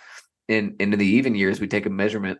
In 0.49 0.77
into 0.81 0.97
the 0.97 1.07
even 1.07 1.35
years, 1.35 1.61
we 1.61 1.69
take 1.69 1.87
a 1.87 1.91
measurement 1.91 2.39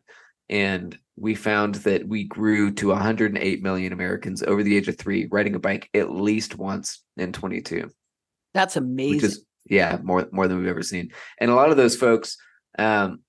and 0.53 0.97
we 1.17 1.35
found 1.35 1.77
that 1.77 2.07
we 2.07 2.25
grew 2.25 2.71
to 2.75 2.89
108 2.89 3.63
million 3.63 3.93
Americans 3.93 4.43
over 4.43 4.63
the 4.63 4.77
age 4.77 4.87
of 4.87 4.99
three 4.99 5.27
riding 5.31 5.55
a 5.55 5.59
bike 5.59 5.89
at 5.95 6.13
least 6.13 6.59
once 6.59 7.03
in 7.17 7.33
22. 7.33 7.91
That's 8.53 8.77
amazing. 8.77 9.17
Which 9.17 9.25
is, 9.25 9.45
yeah, 9.65 9.99
more 10.03 10.29
more 10.31 10.47
than 10.47 10.59
we've 10.59 10.69
ever 10.69 10.83
seen. 10.83 11.11
And 11.41 11.51
a 11.51 11.55
lot 11.55 11.71
of 11.71 11.79
those 11.79 11.97
folks 11.97 12.37
um, 12.79 13.21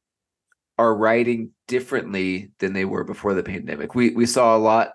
are 0.77 0.94
riding 0.94 1.51
differently 1.70 2.51
than 2.60 2.74
they 2.74 2.84
were 2.84 3.06
before 3.06 3.34
the 3.34 3.44
pandemic. 3.44 3.96
We 3.96 4.10
we 4.10 4.25
saw 4.25 4.56
a 4.56 4.60
lot 4.60 4.92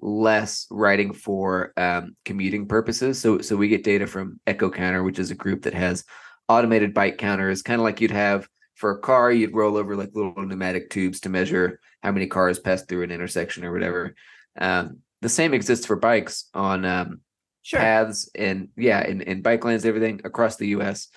less 0.00 0.66
riding 0.70 1.12
for 1.12 1.72
um, 1.76 2.16
commuting 2.24 2.66
purposes. 2.66 3.20
So 3.20 3.38
so 3.38 3.56
we 3.56 3.68
get 3.68 3.84
data 3.84 4.08
from 4.08 4.40
Eco-Counter, 4.48 5.04
which 5.04 5.20
is 5.20 5.30
a 5.30 5.36
group 5.36 5.62
that 5.62 5.74
has 5.74 6.04
automated 6.48 6.92
bike 6.92 7.18
counters, 7.18 7.62
kind 7.62 7.80
of 7.80 7.84
like 7.84 8.00
you'd 8.00 8.10
have 8.10 8.48
for 8.78 8.92
a 8.92 8.98
car, 8.98 9.32
you'd 9.32 9.56
roll 9.56 9.76
over 9.76 9.96
like 9.96 10.14
little 10.14 10.32
pneumatic 10.36 10.88
tubes 10.88 11.18
to 11.20 11.28
measure 11.28 11.80
how 12.00 12.12
many 12.12 12.28
cars 12.28 12.60
pass 12.60 12.84
through 12.84 13.02
an 13.02 13.10
intersection 13.10 13.64
or 13.64 13.72
whatever. 13.72 14.14
Um, 14.56 14.98
the 15.20 15.28
same 15.28 15.52
exists 15.52 15.84
for 15.84 15.96
bikes 15.96 16.48
on 16.54 16.84
um, 16.84 17.20
sure. 17.62 17.80
paths 17.80 18.30
and 18.36 18.68
yeah, 18.76 19.04
in, 19.04 19.20
in 19.22 19.42
bike 19.42 19.64
lanes, 19.64 19.84
everything 19.84 20.20
across 20.22 20.56
the 20.56 20.68
U.S. 20.68 21.08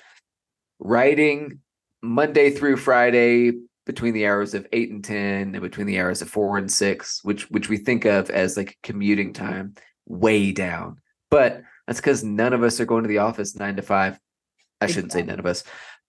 Riding 0.79 1.59
Monday 2.01 2.49
through 2.49 2.77
Friday 2.77 3.53
between 3.85 4.15
the 4.15 4.25
hours 4.25 4.55
of 4.55 4.65
eight 4.73 4.89
and 4.89 5.03
ten, 5.03 5.53
and 5.53 5.61
between 5.61 5.85
the 5.85 5.99
hours 5.99 6.23
of 6.23 6.29
four 6.29 6.57
and 6.57 6.71
six, 6.71 7.23
which 7.23 7.49
which 7.51 7.69
we 7.69 7.77
think 7.77 8.05
of 8.05 8.31
as 8.31 8.57
like 8.57 8.75
commuting 8.81 9.33
time, 9.33 9.75
way 10.07 10.51
down. 10.51 10.97
But 11.29 11.61
that's 11.85 11.99
because 11.99 12.23
none 12.23 12.53
of 12.53 12.63
us 12.63 12.79
are 12.79 12.85
going 12.85 13.03
to 13.03 13.09
the 13.09 13.19
office 13.19 13.55
nine 13.55 13.75
to 13.75 13.83
five. 13.83 14.19
I 14.81 14.87
shouldn't 14.87 15.13
say 15.13 15.21
none 15.21 15.37
of 15.37 15.45
us 15.45 15.63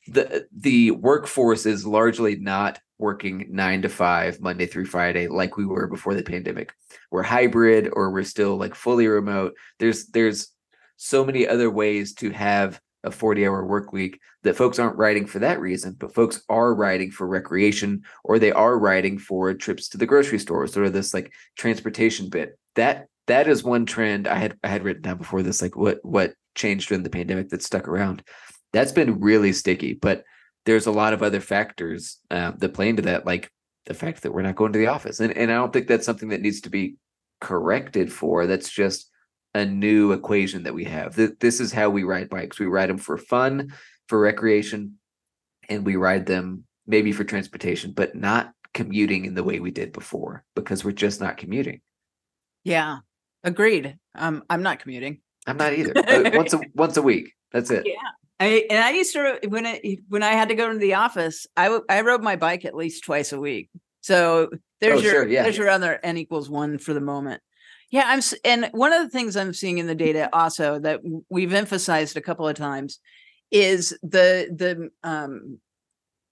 the 0.09 0.47
the 0.57 0.91
workforce 0.93 1.67
is 1.67 1.87
largely 1.87 2.37
not 2.37 2.81
working 2.99 3.47
nine 3.51 3.83
to 3.83 3.89
five 3.89 4.41
Monday 4.41 4.67
through 4.67 4.87
Friday 4.87 5.29
like 5.29 5.57
we 5.57 5.67
were 5.67 5.87
before 5.87 6.15
the 6.15 6.23
pandemic. 6.23 6.73
We're 7.11 7.23
hybrid 7.23 7.91
or 7.93 8.11
we're 8.11 8.25
still 8.25 8.57
like 8.57 8.75
fully 8.75 9.07
remote. 9.07 9.55
There's 9.79 10.07
there's 10.07 10.49
so 10.97 11.25
many 11.25 11.47
other 11.47 11.71
ways 11.71 12.15
to 12.15 12.31
have 12.31 12.81
a 13.05 13.11
40 13.11 13.47
hour 13.47 13.67
work 13.67 13.93
week 13.93 14.21
that 14.45 14.57
folks 14.57 14.79
aren't 14.79 14.97
riding 14.97 15.27
for 15.27 15.41
that 15.41 15.61
reason 15.61 15.97
but 15.99 16.15
folks 16.15 16.43
are 16.49 16.73
riding 16.73 17.11
for 17.11 17.27
recreation 17.27 18.03
or 18.23 18.39
they 18.39 18.53
are 18.53 18.79
riding 18.79 19.19
for 19.19 19.53
trips 19.55 19.89
to 19.89 19.99
the 19.99 20.07
grocery 20.07 20.39
store 20.39 20.67
sort 20.69 20.87
of 20.87 20.93
this 20.93 21.13
like 21.13 21.33
transportation 21.57 22.31
bit 22.31 22.57
that 22.77 23.07
that 23.27 23.49
is 23.49 23.65
one 23.65 23.87
trend 23.87 24.29
i 24.29 24.37
had 24.37 24.57
i 24.63 24.69
had 24.69 24.85
written 24.85 25.03
down 25.03 25.17
before 25.17 25.43
this 25.43 25.61
like 25.61 25.75
what 25.77 25.99
what 26.05 26.35
changed 26.55 26.89
during 26.89 27.03
the 27.03 27.11
pandemic 27.11 27.49
that 27.49 27.63
stuck 27.63 27.89
around 27.89 28.23
that's 28.73 28.93
been 28.93 29.21
really 29.21 29.53
sticky 29.53 29.93
but 29.95 30.25
there's 30.65 30.87
a 30.87 30.93
lot 30.93 31.13
of 31.13 31.23
other 31.23 31.41
factors 31.41 32.19
uh, 32.31 32.53
that 32.59 32.75
play 32.75 32.89
into 32.89 33.03
that 33.03 33.27
like 33.27 33.51
the 33.87 33.95
fact 33.95 34.23
that 34.23 34.33
we're 34.33 34.43
not 34.43 34.55
going 34.57 34.73
to 34.73 34.79
the 34.79 34.87
office 34.87 35.21
and, 35.21 35.37
and 35.37 35.51
i 35.51 35.55
don't 35.55 35.73
think 35.73 35.87
that's 35.87 36.07
something 36.07 36.29
that 36.29 36.41
needs 36.41 36.61
to 36.61 36.71
be 36.71 36.97
corrected 37.41 38.13
for 38.13 38.47
that's 38.47 38.71
just 38.71 39.11
a 39.55 39.65
new 39.65 40.13
equation 40.13 40.63
that 40.63 40.75
we 40.75 40.85
have. 40.85 41.15
This 41.15 41.61
is 41.61 41.73
how 41.73 41.91
we 41.91 42.05
ride 42.05 42.31
bikes. 42.31 42.59
We 42.59 42.67
ride 42.67 42.89
them 42.89 42.99
for 42.99 43.19
fun, 43.19 43.75
for 44.09 44.19
recreation, 44.19 44.99
and 45.69 45.85
we 45.85 45.97
ride 45.97 46.27
them 46.27 46.65
maybe 46.87 47.13
for 47.13 47.25
transportation, 47.25 47.93
but 47.93 48.15
not 48.15 48.53
commuting 48.75 49.27
in 49.27 49.35
the 49.35 49.45
way 49.45 49.61
we 49.61 49.71
did 49.71 49.93
before 49.93 50.45
because 50.55 50.85
we're 50.85 50.93
just 50.93 51.21
not 51.21 51.37
commuting. 51.37 51.81
Yeah, 52.65 52.99
agreed. 53.45 53.97
Um, 54.15 54.45
I'm 54.49 54.63
not 54.63 54.79
commuting. 54.79 55.21
I'm 55.47 55.57
not 55.57 55.75
either. 55.75 55.93
Uh, 56.09 56.31
once 56.35 56.55
a 56.55 56.61
once 56.75 56.97
a 56.97 57.03
week. 57.03 57.33
That's 57.53 57.71
it. 57.71 57.85
Yeah. 57.87 57.95
I, 58.41 58.67
and 58.71 58.83
I 58.83 58.91
used 58.91 59.13
to 59.13 59.39
when 59.49 59.67
I 59.67 59.99
when 60.09 60.23
I 60.23 60.33
had 60.33 60.49
to 60.49 60.55
go 60.55 60.73
to 60.73 60.79
the 60.79 60.95
office, 60.95 61.47
I, 61.57 61.65
w- 61.65 61.85
I 61.89 62.01
rode 62.01 62.23
my 62.23 62.37
bike 62.37 62.65
at 62.65 62.75
least 62.75 63.05
twice 63.05 63.33
a 63.33 63.41
week. 63.41 63.69
So 64.01 64.51
there's 64.81 65.01
oh, 65.01 65.03
your 65.03 65.13
sure, 65.13 65.29
yeah. 65.29 65.43
there's 65.45 65.57
your 65.57 65.69
other 65.69 66.01
n 66.03 66.17
equals 66.17 66.51
one 66.51 66.79
for 66.79 66.93
the 66.93 67.01
moment. 67.01 67.41
Yeah, 67.91 68.05
I'm 68.07 68.21
and 68.45 68.69
one 68.73 68.93
of 68.93 69.03
the 69.03 69.11
things 69.11 69.37
I'm 69.37 69.53
seeing 69.53 69.79
in 69.79 69.87
the 69.87 69.95
data 69.95 70.29
also 70.33 70.79
that 70.81 71.01
we've 71.29 71.53
emphasized 71.53 72.17
a 72.17 72.23
couple 72.23 72.49
of 72.49 72.57
times 72.57 72.99
is 73.51 73.97
the 74.03 74.49
the 74.51 74.91
um, 75.09 75.61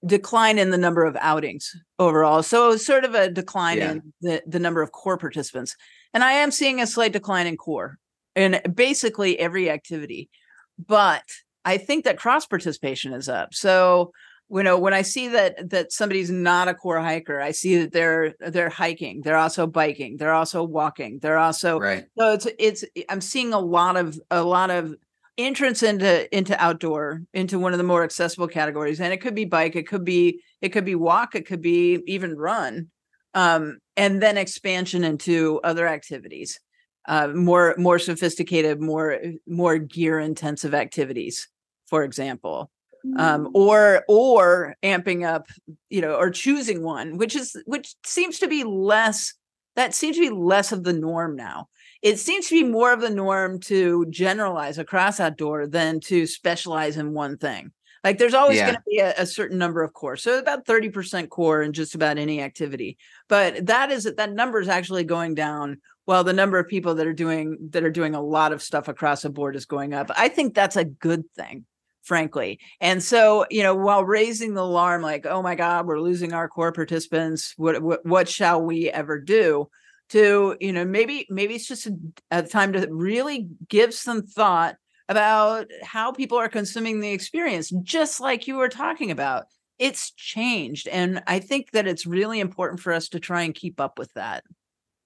decline 0.04 0.58
in 0.58 0.70
the 0.70 0.78
number 0.78 1.04
of 1.04 1.16
outings 1.20 1.76
overall. 1.98 2.42
So 2.42 2.76
sort 2.76 3.04
of 3.04 3.14
a 3.14 3.30
decline 3.30 3.78
yeah. 3.78 3.90
in 3.92 4.12
the 4.20 4.42
the 4.46 4.58
number 4.58 4.82
of 4.82 4.92
core 4.92 5.18
participants. 5.18 5.76
And 6.12 6.24
I 6.24 6.32
am 6.32 6.50
seeing 6.50 6.80
a 6.80 6.86
slight 6.86 7.12
decline 7.12 7.46
in 7.46 7.56
core 7.56 7.98
in 8.34 8.60
basically 8.74 9.38
every 9.38 9.70
activity. 9.70 10.30
But 10.78 11.24
I 11.70 11.78
think 11.78 12.04
that 12.04 12.18
cross 12.18 12.46
participation 12.46 13.12
is 13.12 13.28
up. 13.28 13.54
So 13.54 14.12
you 14.52 14.64
know 14.64 14.76
when 14.76 14.92
i 14.92 15.02
see 15.02 15.28
that 15.28 15.70
that 15.70 15.92
somebody's 15.92 16.28
not 16.28 16.66
a 16.66 16.74
core 16.74 17.00
hiker 17.00 17.40
i 17.40 17.52
see 17.52 17.76
that 17.76 17.92
they're 17.92 18.34
they're 18.40 18.68
hiking 18.68 19.20
they're 19.22 19.36
also 19.36 19.64
biking 19.64 20.16
they're 20.16 20.34
also 20.34 20.64
walking 20.64 21.20
they're 21.20 21.38
also 21.38 21.78
right. 21.78 22.06
So 22.18 22.32
it's 22.32 22.48
it's 22.58 22.84
i'm 23.08 23.20
seeing 23.20 23.52
a 23.52 23.60
lot 23.60 23.96
of 23.96 24.18
a 24.28 24.42
lot 24.42 24.70
of 24.70 24.96
entrance 25.38 25.82
into 25.82 26.36
into 26.36 26.60
outdoor 26.62 27.22
into 27.32 27.58
one 27.58 27.72
of 27.72 27.78
the 27.78 27.84
more 27.84 28.04
accessible 28.04 28.48
categories. 28.48 29.00
And 29.00 29.12
it 29.12 29.20
could 29.20 29.34
be 29.34 29.44
bike 29.44 29.76
it 29.76 29.86
could 29.86 30.04
be 30.04 30.42
it 30.60 30.70
could 30.70 30.84
be 30.84 30.94
walk 30.94 31.34
it 31.34 31.46
could 31.46 31.62
be 31.62 32.02
even 32.06 32.36
run 32.36 32.90
um 33.34 33.78
and 33.96 34.22
then 34.22 34.36
expansion 34.36 35.04
into 35.04 35.60
other 35.64 35.86
activities 35.86 36.60
uh 37.08 37.28
more 37.28 37.74
more 37.78 37.98
sophisticated 37.98 38.80
more 38.80 39.18
more 39.46 39.78
gear 39.78 40.18
intensive 40.18 40.74
activities 40.74 41.48
for 41.90 42.02
example 42.02 42.70
um, 43.16 43.46
mm. 43.46 43.50
or 43.54 44.04
or 44.08 44.76
amping 44.82 45.26
up 45.26 45.46
you 45.90 46.00
know 46.00 46.14
or 46.14 46.30
choosing 46.30 46.82
one 46.82 47.18
which 47.18 47.36
is 47.36 47.56
which 47.66 47.94
seems 48.04 48.38
to 48.38 48.48
be 48.48 48.64
less 48.64 49.34
that 49.76 49.94
seems 49.94 50.16
to 50.16 50.22
be 50.22 50.30
less 50.30 50.72
of 50.72 50.84
the 50.84 50.92
norm 50.92 51.36
now. 51.36 51.68
It 52.02 52.18
seems 52.18 52.48
to 52.48 52.54
be 52.54 52.68
more 52.68 52.92
of 52.92 53.00
the 53.00 53.10
norm 53.10 53.60
to 53.60 54.06
generalize 54.10 54.78
across 54.78 55.20
outdoor 55.20 55.66
than 55.66 56.00
to 56.00 56.26
specialize 56.26 56.96
in 56.96 57.12
one 57.12 57.36
thing. 57.36 57.72
Like 58.02 58.18
there's 58.18 58.34
always 58.34 58.56
yeah. 58.56 58.66
going 58.66 58.76
to 58.76 58.82
be 58.86 58.98
a, 58.98 59.14
a, 59.18 59.26
certain 59.26 59.58
number 59.58 59.82
of 59.82 59.92
core 59.92 60.16
so 60.16 60.38
about 60.38 60.64
30% 60.64 61.28
core 61.28 61.62
in 61.62 61.74
just 61.74 61.94
about 61.94 62.16
any 62.16 62.40
activity. 62.40 62.96
But 63.28 63.66
that 63.66 63.90
is 63.90 64.04
that 64.04 64.32
number 64.32 64.58
is 64.58 64.68
actually 64.68 65.04
going 65.04 65.34
down 65.34 65.80
while 66.06 66.24
the 66.24 66.32
number 66.32 66.58
of 66.58 66.66
people 66.66 66.94
that 66.94 67.06
are 67.06 67.12
doing 67.12 67.58
that 67.70 67.84
are 67.84 67.90
doing 67.90 68.14
a 68.14 68.22
lot 68.22 68.52
of 68.52 68.62
stuff 68.62 68.88
across 68.88 69.22
the 69.22 69.30
board 69.30 69.54
is 69.54 69.66
going 69.66 69.92
up. 69.92 70.10
I 70.16 70.28
think 70.28 70.54
that's 70.54 70.76
a 70.76 70.84
good 70.84 71.24
thing 71.36 71.66
frankly. 72.02 72.60
And 72.80 73.02
so, 73.02 73.46
you 73.50 73.62
know, 73.62 73.74
while 73.74 74.04
raising 74.04 74.54
the 74.54 74.62
alarm, 74.62 75.02
like, 75.02 75.26
oh 75.26 75.42
my 75.42 75.54
God, 75.54 75.86
we're 75.86 76.00
losing 76.00 76.32
our 76.32 76.48
core 76.48 76.72
participants. 76.72 77.54
What 77.56 77.82
what, 77.82 78.04
what 78.04 78.28
shall 78.28 78.62
we 78.62 78.90
ever 78.90 79.20
do? 79.20 79.68
To 80.10 80.56
you 80.60 80.72
know, 80.72 80.84
maybe 80.84 81.26
maybe 81.30 81.54
it's 81.54 81.68
just 81.68 81.86
a, 81.86 81.96
a 82.30 82.42
time 82.42 82.72
to 82.72 82.88
really 82.90 83.48
give 83.68 83.94
some 83.94 84.22
thought 84.22 84.76
about 85.08 85.66
how 85.82 86.12
people 86.12 86.38
are 86.38 86.48
consuming 86.48 87.00
the 87.00 87.12
experience, 87.12 87.70
just 87.82 88.20
like 88.20 88.46
you 88.46 88.56
were 88.56 88.68
talking 88.68 89.10
about. 89.10 89.44
It's 89.78 90.10
changed, 90.10 90.88
and 90.88 91.22
I 91.26 91.38
think 91.38 91.70
that 91.70 91.86
it's 91.86 92.06
really 92.06 92.40
important 92.40 92.80
for 92.80 92.92
us 92.92 93.08
to 93.10 93.20
try 93.20 93.42
and 93.42 93.54
keep 93.54 93.80
up 93.80 93.98
with 93.98 94.12
that. 94.14 94.44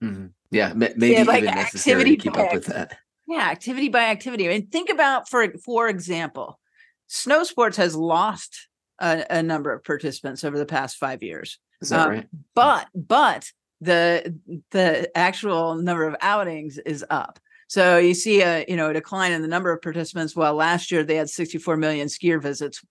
Mm-hmm. 0.02 0.26
Yeah, 0.50 0.72
maybe 0.74 1.08
yeah, 1.08 1.22
like 1.22 1.42
even 1.42 1.54
necessary 1.54 2.04
to 2.04 2.16
keep 2.16 2.36
up 2.36 2.52
with 2.52 2.66
that. 2.66 2.96
Yeah, 3.26 3.48
activity 3.50 3.88
by 3.88 4.04
activity. 4.04 4.46
I 4.46 4.52
mean, 4.52 4.66
think 4.68 4.90
about 4.90 5.28
for 5.28 5.52
for 5.64 5.88
example, 5.88 6.58
snow 7.06 7.44
sports 7.44 7.76
has 7.76 7.94
lost 7.94 8.68
a, 9.00 9.24
a 9.30 9.42
number 9.42 9.72
of 9.72 9.84
participants 9.84 10.44
over 10.44 10.58
the 10.58 10.66
past 10.66 10.96
five 10.96 11.22
years. 11.22 11.58
Is 11.80 11.90
that 11.90 12.06
um, 12.06 12.12
right? 12.12 12.28
But 12.54 12.88
but 12.94 13.50
the 13.80 14.38
the 14.70 15.16
actual 15.16 15.76
number 15.76 16.06
of 16.06 16.16
outings 16.20 16.78
is 16.78 17.04
up. 17.10 17.38
So 17.68 17.98
you 17.98 18.14
see 18.14 18.42
a 18.42 18.64
you 18.68 18.76
know 18.76 18.90
a 18.90 18.94
decline 18.94 19.32
in 19.32 19.42
the 19.42 19.48
number 19.48 19.72
of 19.72 19.82
participants. 19.82 20.34
Well, 20.36 20.54
last 20.54 20.90
year 20.90 21.02
they 21.02 21.16
had 21.16 21.30
64 21.30 21.76
million 21.76 22.08
skier 22.08 22.40
visits. 22.40 22.82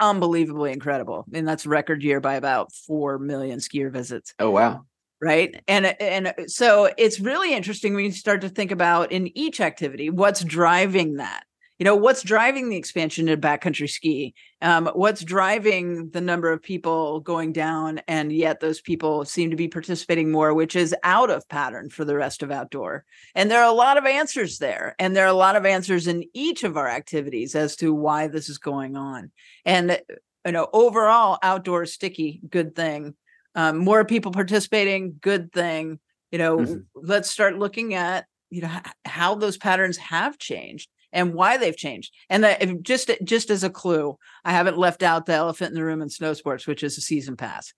Unbelievably 0.00 0.72
incredible. 0.72 1.24
Mean, 1.28 1.44
that's 1.44 1.64
record 1.64 2.02
year 2.02 2.20
by 2.20 2.34
about 2.34 2.72
four 2.72 3.18
million 3.18 3.60
skier 3.60 3.92
visits. 3.92 4.34
Oh 4.38 4.50
wow. 4.50 4.84
Right. 5.20 5.62
And 5.68 5.86
and 6.00 6.34
so 6.48 6.90
it's 6.98 7.20
really 7.20 7.54
interesting 7.54 7.94
when 7.94 8.04
you 8.04 8.10
start 8.10 8.40
to 8.40 8.48
think 8.48 8.72
about 8.72 9.12
in 9.12 9.36
each 9.38 9.60
activity 9.60 10.10
what's 10.10 10.42
driving 10.42 11.16
that 11.16 11.44
you 11.78 11.84
know 11.84 11.96
what's 11.96 12.22
driving 12.22 12.68
the 12.68 12.76
expansion 12.76 13.28
of 13.28 13.40
backcountry 13.40 13.88
ski? 13.88 14.34
Um, 14.60 14.88
what's 14.94 15.24
driving 15.24 16.10
the 16.10 16.20
number 16.20 16.52
of 16.52 16.62
people 16.62 17.20
going 17.20 17.52
down 17.52 18.00
and 18.06 18.32
yet 18.32 18.60
those 18.60 18.80
people 18.80 19.24
seem 19.24 19.50
to 19.50 19.56
be 19.56 19.68
participating 19.68 20.30
more 20.30 20.54
which 20.54 20.76
is 20.76 20.94
out 21.02 21.30
of 21.30 21.48
pattern 21.48 21.90
for 21.90 22.04
the 22.04 22.14
rest 22.14 22.42
of 22.42 22.50
outdoor? 22.50 23.04
And 23.34 23.50
there 23.50 23.60
are 23.60 23.68
a 23.68 23.74
lot 23.74 23.96
of 23.96 24.06
answers 24.06 24.58
there 24.58 24.94
and 24.98 25.16
there 25.16 25.24
are 25.24 25.28
a 25.28 25.32
lot 25.32 25.56
of 25.56 25.66
answers 25.66 26.06
in 26.06 26.24
each 26.34 26.62
of 26.62 26.76
our 26.76 26.88
activities 26.88 27.54
as 27.54 27.74
to 27.76 27.92
why 27.92 28.28
this 28.28 28.48
is 28.48 28.58
going 28.58 28.96
on. 28.96 29.32
And 29.64 30.00
you 30.46 30.52
know 30.52 30.68
overall 30.72 31.38
outdoor 31.42 31.86
sticky 31.86 32.40
good 32.48 32.74
thing. 32.74 33.14
Um, 33.54 33.78
more 33.78 34.04
people 34.04 34.32
participating 34.32 35.16
good 35.20 35.52
thing. 35.52 35.98
You 36.30 36.38
know 36.38 36.58
mm-hmm. 36.58 36.76
let's 36.94 37.30
start 37.30 37.58
looking 37.58 37.94
at 37.94 38.26
you 38.50 38.62
know 38.62 38.80
how 39.04 39.34
those 39.34 39.56
patterns 39.56 39.96
have 39.96 40.38
changed 40.38 40.88
and 41.12 41.34
why 41.34 41.56
they've 41.56 41.76
changed. 41.76 42.12
And 42.30 42.82
just 42.82 43.10
just 43.22 43.50
as 43.50 43.64
a 43.64 43.70
clue, 43.70 44.16
I 44.44 44.52
haven't 44.52 44.78
left 44.78 45.02
out 45.02 45.26
the 45.26 45.34
elephant 45.34 45.70
in 45.70 45.74
the 45.74 45.84
room 45.84 46.02
in 46.02 46.08
snow 46.08 46.32
sports, 46.32 46.66
which 46.66 46.82
is 46.82 46.96
a 46.98 47.02
season 47.02 47.36
pass. 47.36 47.72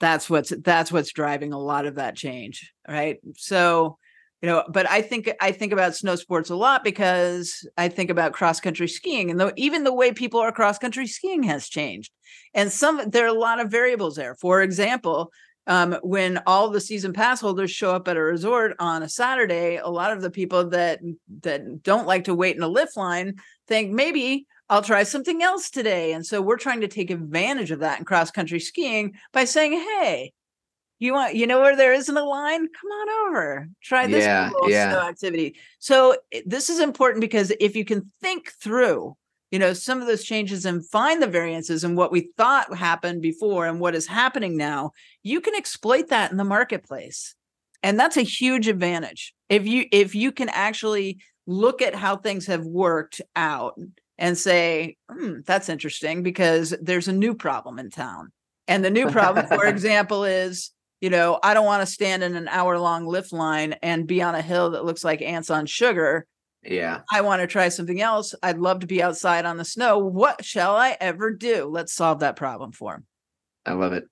That's 0.00 0.28
what's 0.28 0.52
that's 0.62 0.90
what's 0.90 1.12
driving 1.12 1.52
a 1.52 1.58
lot 1.58 1.86
of 1.86 1.94
that 1.96 2.16
change, 2.16 2.72
right? 2.88 3.18
So, 3.36 3.96
you 4.42 4.48
know, 4.48 4.64
but 4.68 4.90
I 4.90 5.02
think 5.02 5.30
I 5.40 5.52
think 5.52 5.72
about 5.72 5.94
snow 5.94 6.16
sports 6.16 6.50
a 6.50 6.56
lot 6.56 6.84
because 6.84 7.66
I 7.78 7.88
think 7.88 8.10
about 8.10 8.32
cross 8.32 8.60
country 8.60 8.88
skiing, 8.88 9.30
and 9.30 9.38
though 9.38 9.52
even 9.56 9.84
the 9.84 9.94
way 9.94 10.12
people 10.12 10.40
are 10.40 10.52
cross 10.52 10.78
country 10.78 11.06
skiing 11.06 11.44
has 11.44 11.68
changed, 11.68 12.12
and 12.52 12.70
some 12.72 13.08
there 13.08 13.24
are 13.24 13.34
a 13.34 13.38
lot 13.38 13.60
of 13.60 13.70
variables 13.70 14.16
there. 14.16 14.34
For 14.34 14.62
example, 14.62 15.30
um, 15.66 15.96
when 16.02 16.40
all 16.46 16.68
the 16.68 16.80
season 16.80 17.12
pass 17.12 17.40
holders 17.40 17.70
show 17.70 17.94
up 17.94 18.08
at 18.08 18.16
a 18.16 18.22
resort 18.22 18.76
on 18.78 19.02
a 19.02 19.08
Saturday, 19.08 19.76
a 19.76 19.88
lot 19.88 20.12
of 20.12 20.20
the 20.20 20.30
people 20.30 20.68
that 20.70 21.00
that 21.42 21.82
don't 21.82 22.06
like 22.06 22.24
to 22.24 22.34
wait 22.34 22.56
in 22.56 22.62
a 22.62 22.68
lift 22.68 22.96
line 22.96 23.36
think 23.66 23.90
maybe 23.90 24.46
I'll 24.68 24.82
try 24.82 25.02
something 25.02 25.42
else 25.42 25.70
today. 25.70 26.12
And 26.12 26.24
so 26.24 26.42
we're 26.42 26.56
trying 26.56 26.82
to 26.82 26.88
take 26.88 27.10
advantage 27.10 27.70
of 27.70 27.80
that 27.80 27.98
in 27.98 28.04
cross 28.04 28.30
country 28.30 28.60
skiing 28.60 29.14
by 29.32 29.44
saying, 29.44 29.72
"Hey, 29.72 30.32
you 30.98 31.12
want 31.12 31.34
you 31.34 31.46
know 31.46 31.60
where 31.60 31.76
there 31.76 31.94
isn't 31.94 32.16
a 32.16 32.24
line? 32.24 32.60
Come 32.60 32.90
on 32.90 33.28
over. 33.28 33.68
Try 33.82 34.06
this 34.06 34.24
yeah, 34.24 34.50
yeah. 34.66 35.06
activity." 35.06 35.56
So 35.78 36.16
this 36.44 36.68
is 36.68 36.80
important 36.80 37.22
because 37.22 37.52
if 37.58 37.74
you 37.74 37.86
can 37.86 38.12
think 38.20 38.52
through 38.52 39.16
you 39.54 39.60
know 39.60 39.72
some 39.72 40.00
of 40.00 40.08
those 40.08 40.24
changes 40.24 40.64
and 40.64 40.84
find 40.88 41.22
the 41.22 41.28
variances 41.28 41.84
and 41.84 41.96
what 41.96 42.10
we 42.10 42.32
thought 42.36 42.76
happened 42.76 43.22
before 43.22 43.66
and 43.66 43.78
what 43.78 43.94
is 43.94 44.04
happening 44.04 44.56
now 44.56 44.90
you 45.22 45.40
can 45.40 45.54
exploit 45.54 46.08
that 46.08 46.32
in 46.32 46.36
the 46.38 46.44
marketplace. 46.44 47.36
And 47.80 47.98
that's 47.98 48.16
a 48.16 48.22
huge 48.22 48.66
advantage. 48.66 49.32
If 49.48 49.64
you 49.64 49.86
if 49.92 50.16
you 50.16 50.32
can 50.32 50.48
actually 50.48 51.18
look 51.46 51.82
at 51.82 51.94
how 51.94 52.16
things 52.16 52.46
have 52.46 52.64
worked 52.64 53.20
out 53.36 53.78
and 54.18 54.36
say 54.36 54.96
hmm, 55.08 55.42
that's 55.46 55.68
interesting 55.68 56.24
because 56.24 56.74
there's 56.82 57.06
a 57.06 57.12
new 57.12 57.32
problem 57.32 57.78
in 57.78 57.90
town. 57.90 58.32
And 58.66 58.84
the 58.84 58.90
new 58.90 59.08
problem 59.08 59.46
for 59.46 59.66
example 59.74 60.24
is 60.24 60.72
you 61.00 61.10
know 61.10 61.38
i 61.42 61.52
don't 61.52 61.66
want 61.66 61.86
to 61.86 61.92
stand 61.92 62.22
in 62.22 62.34
an 62.34 62.48
hour 62.48 62.78
long 62.78 63.06
lift 63.06 63.32
line 63.32 63.74
and 63.82 64.06
be 64.06 64.22
on 64.22 64.34
a 64.34 64.40
hill 64.40 64.70
that 64.70 64.84
looks 64.84 65.04
like 65.04 65.20
ants 65.20 65.50
on 65.50 65.66
sugar 65.66 66.26
Yeah. 66.66 67.00
I 67.12 67.20
want 67.20 67.40
to 67.40 67.46
try 67.46 67.68
something 67.68 68.00
else. 68.00 68.34
I'd 68.42 68.58
love 68.58 68.80
to 68.80 68.86
be 68.86 69.02
outside 69.02 69.44
on 69.44 69.56
the 69.56 69.64
snow. 69.64 69.98
What 69.98 70.44
shall 70.44 70.76
I 70.76 70.96
ever 71.00 71.32
do? 71.32 71.66
Let's 71.66 71.92
solve 71.92 72.20
that 72.20 72.36
problem 72.36 72.72
for 72.72 72.94
him. 72.94 73.06
I 73.66 73.72
love 73.72 73.92
it. 73.92 74.04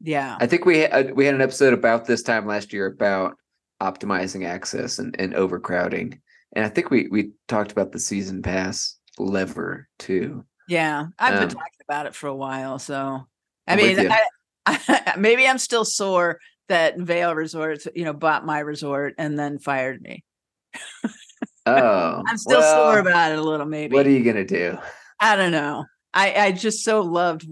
Yeah. 0.00 0.36
I 0.40 0.46
think 0.46 0.64
we 0.64 0.86
uh, 0.86 1.12
we 1.14 1.24
had 1.26 1.34
an 1.34 1.40
episode 1.40 1.72
about 1.72 2.04
this 2.06 2.22
time 2.22 2.46
last 2.46 2.72
year 2.72 2.86
about 2.86 3.36
optimizing 3.80 4.46
access 4.46 4.98
and, 4.98 5.14
and 5.18 5.34
overcrowding. 5.34 6.20
And 6.54 6.64
I 6.64 6.68
think 6.68 6.90
we 6.90 7.08
we 7.08 7.32
talked 7.48 7.72
about 7.72 7.92
the 7.92 7.98
season 7.98 8.42
pass 8.42 8.96
lever 9.18 9.88
too. 9.98 10.44
Yeah. 10.68 11.06
I've 11.18 11.34
been 11.34 11.42
Um, 11.44 11.48
talking 11.48 11.80
about 11.88 12.06
it 12.06 12.14
for 12.14 12.26
a 12.26 12.34
while. 12.36 12.78
So, 12.78 13.26
I 13.66 13.72
I'm 13.72 13.78
mean. 13.78 14.10
I, 14.10 14.20
I, 14.66 15.14
maybe 15.18 15.46
I'm 15.46 15.58
still 15.58 15.84
sore 15.84 16.38
that 16.68 16.98
Vail 16.98 17.34
Resorts, 17.34 17.86
you 17.94 18.04
know, 18.04 18.14
bought 18.14 18.46
my 18.46 18.60
resort 18.60 19.14
and 19.18 19.38
then 19.38 19.58
fired 19.58 20.00
me. 20.00 20.24
Oh, 21.66 22.22
I'm 22.26 22.36
still 22.36 22.62
sore 22.62 22.98
about 22.98 23.32
it 23.32 23.38
a 23.38 23.42
little, 23.42 23.66
maybe. 23.66 23.94
What 23.94 24.06
are 24.06 24.10
you 24.10 24.22
gonna 24.22 24.44
do? 24.44 24.76
I 25.20 25.36
don't 25.36 25.52
know. 25.52 25.86
I, 26.12 26.34
I 26.34 26.52
just 26.52 26.84
so 26.84 27.00
loved 27.00 27.46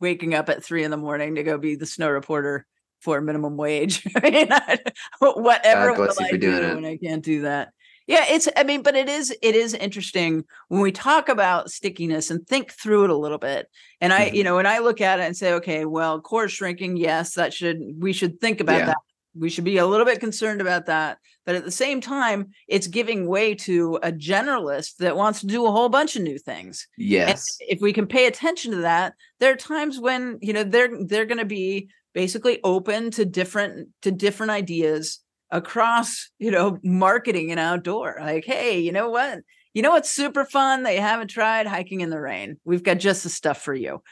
waking 0.00 0.34
up 0.34 0.48
at 0.48 0.62
three 0.64 0.84
in 0.84 0.90
the 0.90 0.96
morning 0.96 1.34
to 1.34 1.42
go 1.42 1.58
be 1.58 1.74
the 1.74 1.86
snow 1.86 2.08
reporter 2.10 2.64
for 3.00 3.20
minimum 3.20 3.56
wage. 3.56 4.06
I 4.16 4.30
mean, 4.30 4.48
I, 4.50 4.78
whatever 5.20 5.88
God 5.88 5.96
bless 5.96 6.16
will 6.18 6.24
you 6.26 6.28
for 6.30 6.34
I 6.36 6.38
doing 6.38 6.60
do 6.60 6.66
it. 6.68 6.74
when 6.76 6.84
I 6.84 6.96
can't 6.96 7.24
do 7.24 7.42
that? 7.42 7.72
Yeah, 8.06 8.24
it's. 8.28 8.48
I 8.56 8.62
mean, 8.62 8.82
but 8.82 8.94
it 8.94 9.08
is. 9.08 9.34
It 9.42 9.56
is 9.56 9.74
interesting 9.74 10.44
when 10.68 10.80
we 10.80 10.92
talk 10.92 11.28
about 11.28 11.70
stickiness 11.72 12.30
and 12.30 12.46
think 12.46 12.70
through 12.72 13.02
it 13.04 13.10
a 13.10 13.16
little 13.16 13.38
bit. 13.38 13.66
And 14.00 14.12
I, 14.12 14.30
Mhm. 14.30 14.34
you 14.34 14.44
know, 14.44 14.54
when 14.54 14.66
I 14.66 14.78
look 14.78 15.00
at 15.00 15.18
it 15.18 15.24
and 15.24 15.36
say, 15.36 15.54
okay, 15.54 15.84
well, 15.86 16.20
core 16.20 16.48
shrinking, 16.48 16.98
yes, 16.98 17.34
that 17.34 17.52
should 17.52 17.78
we 17.98 18.12
should 18.12 18.40
think 18.40 18.60
about 18.60 18.78
Yeah. 18.78 18.86
that. 18.86 18.96
We 19.38 19.50
should 19.50 19.64
be 19.64 19.78
a 19.78 19.86
little 19.86 20.06
bit 20.06 20.20
concerned 20.20 20.60
about 20.60 20.86
that. 20.86 21.18
But 21.44 21.54
at 21.54 21.64
the 21.64 21.70
same 21.70 22.00
time, 22.00 22.48
it's 22.68 22.86
giving 22.88 23.28
way 23.28 23.54
to 23.54 23.98
a 24.02 24.10
generalist 24.12 24.96
that 24.98 25.16
wants 25.16 25.40
to 25.40 25.46
do 25.46 25.66
a 25.66 25.70
whole 25.70 25.88
bunch 25.88 26.16
of 26.16 26.22
new 26.22 26.38
things. 26.38 26.86
And 26.98 27.06
Yes. 27.08 27.44
if 27.60 27.80
we 27.80 27.92
can 27.92 28.06
pay 28.06 28.26
attention 28.26 28.72
to 28.72 28.78
that, 28.78 29.14
there 29.38 29.52
are 29.52 29.56
times 29.56 29.98
when 30.00 30.38
you 30.40 30.52
know 30.52 30.64
they're 30.64 30.90
they're 31.06 31.26
going 31.26 31.38
to 31.38 31.44
be 31.44 31.88
basically 32.14 32.58
open 32.64 33.10
to 33.12 33.24
different 33.24 33.88
to 34.02 34.10
different 34.10 34.50
ideas 34.50 35.20
across 35.50 36.30
you 36.38 36.50
know 36.50 36.78
marketing 36.82 37.50
and 37.50 37.60
outdoor. 37.60 38.16
Like, 38.20 38.44
hey, 38.44 38.80
you 38.80 38.92
know 38.92 39.10
what? 39.10 39.40
You 39.74 39.82
know 39.82 39.90
what's 39.90 40.10
super 40.10 40.44
fun 40.44 40.82
that 40.84 40.94
you 40.94 41.00
haven't 41.00 41.28
tried? 41.28 41.66
Hiking 41.66 42.00
in 42.00 42.10
the 42.10 42.20
rain. 42.20 42.58
We've 42.64 42.82
got 42.82 42.98
just 42.98 43.22
the 43.22 43.28
stuff 43.28 43.60
for 43.62 43.74
you. 43.74 44.02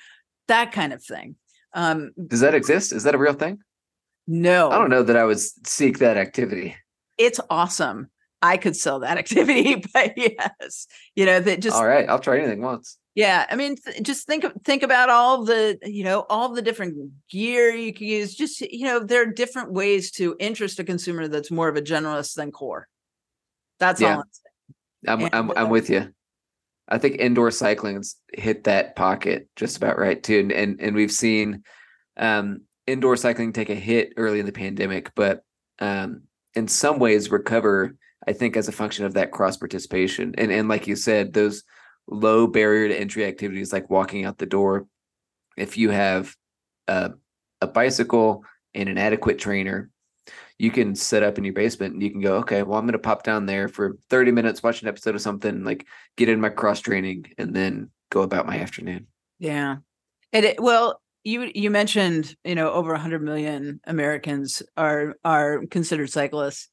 That 0.48 0.72
kind 0.72 0.92
of 0.92 1.02
thing. 1.02 1.36
Um, 1.72 2.12
Does 2.28 2.40
that 2.40 2.54
exist? 2.54 2.92
Is 2.92 3.02
that 3.02 3.14
a 3.16 3.18
real 3.18 3.32
thing? 3.32 3.58
No, 4.26 4.70
I 4.70 4.78
don't 4.78 4.90
know 4.90 5.02
that 5.02 5.16
I 5.16 5.24
would 5.24 5.38
seek 5.66 5.98
that 5.98 6.16
activity. 6.16 6.76
it's 7.18 7.40
awesome. 7.50 8.10
I 8.42 8.56
could 8.58 8.76
sell 8.76 9.00
that 9.00 9.16
activity, 9.24 9.76
but 9.92 10.12
yes, 10.16 10.86
you 11.14 11.24
know 11.26 11.40
that 11.40 11.60
just 11.60 11.76
All 11.76 11.86
right, 11.86 12.08
I'll 12.08 12.18
try 12.18 12.38
anything 12.38 12.62
once. 12.62 12.98
Yeah, 13.14 13.46
I 13.48 13.54
mean, 13.54 13.76
th- 13.76 14.02
just 14.02 14.26
think 14.26 14.42
of- 14.44 14.52
think 14.64 14.82
about 14.82 15.08
all 15.08 15.44
the 15.44 15.78
you 15.84 16.04
know 16.04 16.26
all 16.28 16.48
the 16.50 16.62
different 16.62 17.12
gear 17.30 17.70
you 17.70 17.94
can 17.94 18.06
use. 18.06 18.34
Just 18.34 18.60
you 18.60 18.84
know, 18.86 18.98
there 19.00 19.22
are 19.22 19.32
different 19.32 19.72
ways 19.72 20.10
to 20.12 20.36
interest 20.40 20.78
a 20.80 20.84
consumer 20.84 21.28
that's 21.28 21.50
more 21.50 21.68
of 21.68 21.76
a 21.76 21.82
generalist 21.82 22.34
than 22.34 22.50
core. 22.52 22.88
That's 23.78 24.00
Yeah. 24.00 24.16
all. 24.16 24.22
I'm 25.06 25.20
saying. 25.20 25.30
I'm 25.32 25.46
And, 25.46 25.52
I'm 25.56 25.64
I'm 25.64 25.70
with 25.70 25.88
you. 25.90 26.12
I 26.88 26.98
think 26.98 27.16
indoor 27.18 27.50
cycling's 27.50 28.16
hit 28.32 28.64
that 28.64 28.94
pocket 28.96 29.48
just 29.56 29.76
about 29.78 29.98
right 29.98 30.20
too, 30.22 30.40
and 30.40 30.52
and, 30.52 30.80
and 30.80 30.94
we've 30.96 31.12
seen 31.12 31.62
um, 32.18 32.62
indoor 32.86 33.16
cycling 33.16 33.52
take 33.52 33.70
a 33.70 33.74
hit 33.74 34.12
early 34.16 34.40
in 34.40 34.46
the 34.46 34.52
pandemic, 34.52 35.12
but 35.14 35.44
um, 35.78 36.22
in 36.54 36.68
some 36.68 36.98
ways 36.98 37.30
recover. 37.30 37.96
I 38.26 38.32
think 38.32 38.56
as 38.56 38.68
a 38.68 38.72
function 38.72 39.04
of 39.04 39.14
that 39.14 39.32
cross 39.32 39.58
participation, 39.58 40.34
and 40.38 40.50
and 40.50 40.66
like 40.66 40.86
you 40.86 40.96
said, 40.96 41.34
those 41.34 41.62
low 42.06 42.46
barrier 42.46 42.88
to 42.88 42.98
entry 42.98 43.24
activities 43.26 43.72
like 43.72 43.90
walking 43.90 44.24
out 44.24 44.38
the 44.38 44.46
door. 44.46 44.86
If 45.56 45.76
you 45.76 45.90
have 45.90 46.34
a 46.88 47.12
a 47.60 47.66
bicycle 47.66 48.44
and 48.74 48.88
an 48.88 48.98
adequate 48.98 49.38
trainer, 49.38 49.90
you 50.58 50.70
can 50.70 50.94
set 50.94 51.22
up 51.22 51.38
in 51.38 51.44
your 51.44 51.54
basement 51.54 51.94
and 51.94 52.02
you 52.02 52.10
can 52.10 52.20
go, 52.20 52.36
okay, 52.36 52.62
well, 52.62 52.78
I'm 52.78 52.84
going 52.84 52.92
to 52.92 52.98
pop 52.98 53.22
down 53.22 53.46
there 53.46 53.68
for 53.68 53.96
30 54.10 54.32
minutes, 54.32 54.62
watch 54.62 54.82
an 54.82 54.88
episode 54.88 55.14
of 55.14 55.20
something, 55.20 55.64
like 55.64 55.86
get 56.16 56.28
in 56.28 56.40
my 56.40 56.48
cross 56.48 56.80
training, 56.80 57.26
and 57.38 57.54
then 57.54 57.90
go 58.10 58.22
about 58.22 58.46
my 58.46 58.58
afternoon. 58.58 59.06
Yeah, 59.38 59.76
and 60.32 60.44
it, 60.44 60.60
well, 60.60 61.00
you 61.24 61.50
you 61.54 61.70
mentioned 61.70 62.36
you 62.44 62.54
know 62.54 62.70
over 62.72 62.92
100 62.92 63.22
million 63.22 63.80
Americans 63.86 64.62
are 64.76 65.14
are 65.24 65.62
considered 65.70 66.10
cyclists, 66.10 66.68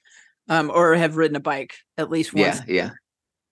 um, 0.50 0.70
or 0.74 0.94
have 0.96 1.16
ridden 1.18 1.36
a 1.38 1.40
bike 1.40 1.76
at 1.98 2.10
least 2.10 2.34
once. 2.34 2.62
Yeah, 2.68 2.74
yeah. 2.76 2.90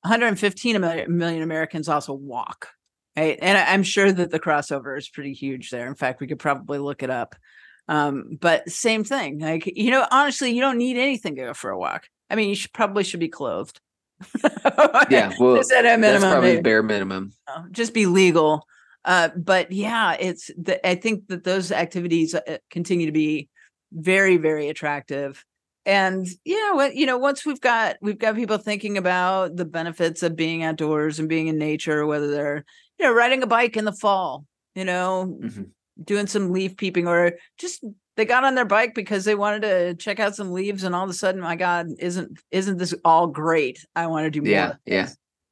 115 0.04 0.80
mil- 0.80 1.08
million 1.08 1.42
Americans 1.44 1.90
also 1.90 2.14
walk. 2.14 2.70
Right. 3.18 3.38
And 3.42 3.58
I'm 3.58 3.84
sure 3.84 4.10
that 4.12 4.32
the 4.32 4.40
crossover 4.40 4.98
is 4.98 5.10
pretty 5.10 5.34
huge 5.34 5.72
there. 5.72 5.88
In 5.88 5.96
fact, 5.96 6.22
we 6.22 6.28
could 6.28 6.40
probably 6.40 6.78
look 6.78 7.04
it 7.04 7.10
up. 7.10 7.36
Um, 7.90 8.38
but 8.40 8.70
same 8.70 9.04
thing. 9.04 9.40
Like, 9.40 9.66
you 9.76 9.92
know, 9.92 10.06
honestly, 10.10 10.52
you 10.52 10.62
don't 10.62 10.78
need 10.78 10.96
anything 10.96 11.36
to 11.36 11.42
go 11.48 11.54
for 11.54 11.70
a 11.70 11.78
walk. 11.78 12.08
I 12.30 12.36
mean, 12.36 12.48
you 12.48 12.56
should 12.56 12.72
probably 12.72 13.04
should 13.04 13.20
be 13.20 13.28
clothed. 13.28 13.82
Yeah, 15.10 15.34
well, 15.40 15.56
Just 15.58 15.72
at 15.72 15.86
a 15.86 16.00
That's 16.00 16.24
probably 16.24 16.50
maybe. 16.52 16.62
bare 16.62 16.84
minimum. 16.84 17.32
Uh, 17.48 17.64
just 17.72 17.94
be 17.94 18.06
legal. 18.06 18.66
Uh, 19.06 19.30
but 19.36 19.72
yeah, 19.72 20.14
it's 20.20 20.52
the, 20.58 20.86
I 20.88 20.96
think 20.96 21.28
that 21.28 21.44
those 21.44 21.72
activities 21.72 22.36
uh, 22.36 22.58
continue 22.70 23.06
to 23.06 23.12
be 23.12 23.50
very, 23.92 24.38
very 24.38 24.70
attractive. 24.70 25.44
And 25.86 26.28
yeah, 26.46 26.74
what 26.74 26.96
you 26.96 27.06
know, 27.06 27.18
once 27.18 27.46
we've 27.46 27.62
got 27.62 27.96
we've 28.02 28.20
got 28.20 28.36
people 28.36 28.58
thinking 28.58 28.98
about 28.98 29.56
the 29.56 29.66
benefits 29.66 30.22
of 30.22 30.36
being 30.36 30.64
outdoors 30.64 31.20
and 31.20 31.30
being 31.30 31.48
in 31.48 31.58
nature, 31.58 32.06
whether 32.06 32.30
they're 32.30 32.66
you 33.00 33.06
know 33.06 33.14
riding 33.14 33.42
a 33.42 33.48
bike 33.48 33.78
in 33.78 33.86
the 33.86 33.94
fall, 33.94 34.46
you 34.76 34.86
know, 34.86 35.38
Mhm. 35.42 35.70
doing 36.04 36.28
some 36.28 36.52
leaf 36.52 36.76
peeping, 36.78 37.08
or 37.08 37.34
just 37.58 37.84
they 38.18 38.26
got 38.26 38.44
on 38.44 38.56
their 38.56 38.66
bike 38.66 38.94
because 38.94 39.24
they 39.24 39.36
wanted 39.36 39.62
to 39.62 39.96
check 39.96 40.20
out 40.20 40.36
some 40.36 40.52
leaves, 40.52 40.84
and 40.84 40.94
all 40.94 41.06
of 41.06 41.10
a 41.10 41.14
sudden, 41.14 41.42
my 41.42 41.56
God, 41.56 41.88
isn't 41.98 42.38
isn't 42.52 42.78
this 42.78 42.94
all 43.06 43.28
great? 43.28 43.80
I 43.96 44.08
want 44.08 44.26
to 44.26 44.30
do 44.30 44.42
more. 44.42 44.52
Yeah, 44.52 44.74
yeah. 44.86 45.10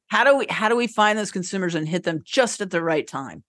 How 0.08 0.24
do 0.24 0.36
we 0.36 0.46
how 0.50 0.68
do 0.68 0.76
we 0.76 0.86
find 0.86 1.18
those 1.18 1.30
consumers 1.30 1.74
and 1.74 1.88
hit 1.88 2.02
them 2.02 2.20
just 2.24 2.60
at 2.60 2.70
the 2.70 2.82
right 2.82 3.06
time 3.06 3.42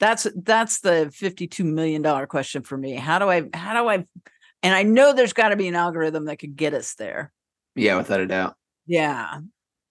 that's 0.00 0.26
that's 0.42 0.80
the 0.80 1.10
52 1.14 1.64
million 1.64 2.02
dollar 2.02 2.26
question 2.26 2.62
for 2.62 2.76
me 2.76 2.92
how 2.94 3.18
do 3.18 3.30
i 3.30 3.44
how 3.54 3.74
do 3.80 3.88
i 3.88 3.94
and 4.62 4.74
i 4.74 4.82
know 4.82 5.12
there's 5.12 5.32
got 5.32 5.50
to 5.50 5.56
be 5.56 5.68
an 5.68 5.74
algorithm 5.74 6.24
that 6.26 6.38
could 6.38 6.56
get 6.56 6.74
us 6.74 6.94
there 6.94 7.32
Yeah, 7.74 7.96
without 7.96 8.20
a 8.20 8.26
doubt. 8.26 8.56
yeah 8.86 9.40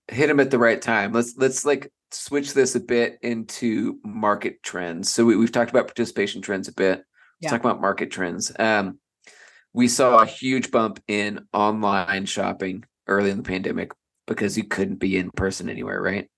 Hit 0.07 0.27
them 0.27 0.39
at 0.39 0.51
the 0.51 0.59
right 0.59 0.79
time. 0.79 1.13
Let's 1.13 1.33
let's 1.35 1.65
like 1.65 1.91
switch 2.11 2.53
this 2.53 2.75
a 2.75 2.79
bit 2.79 3.17
into 3.23 3.97
market 4.05 4.61
trends. 4.61 5.11
So 5.11 5.25
we, 5.25 5.35
we've 5.35 5.51
talked 5.51 5.71
about 5.71 5.88
participation 5.88 6.43
trends 6.43 6.67
a 6.67 6.73
bit. 6.73 6.97
Let's 6.99 7.05
Yeah. 7.39 7.49
talk 7.49 7.61
about 7.61 7.81
market 7.81 8.11
trends. 8.11 8.51
Um, 8.59 8.99
we 9.73 9.88
saw 9.88 10.19
a 10.19 10.27
huge 10.27 10.69
bump 10.69 11.01
in 11.07 11.47
online 11.53 12.27
shopping 12.27 12.83
early 13.07 13.31
in 13.31 13.38
the 13.38 13.43
pandemic 13.43 13.93
because 14.27 14.57
you 14.57 14.63
couldn't 14.63 14.99
be 14.99 15.17
in 15.17 15.31
person 15.31 15.69
anywhere, 15.69 16.01
right? 16.01 16.29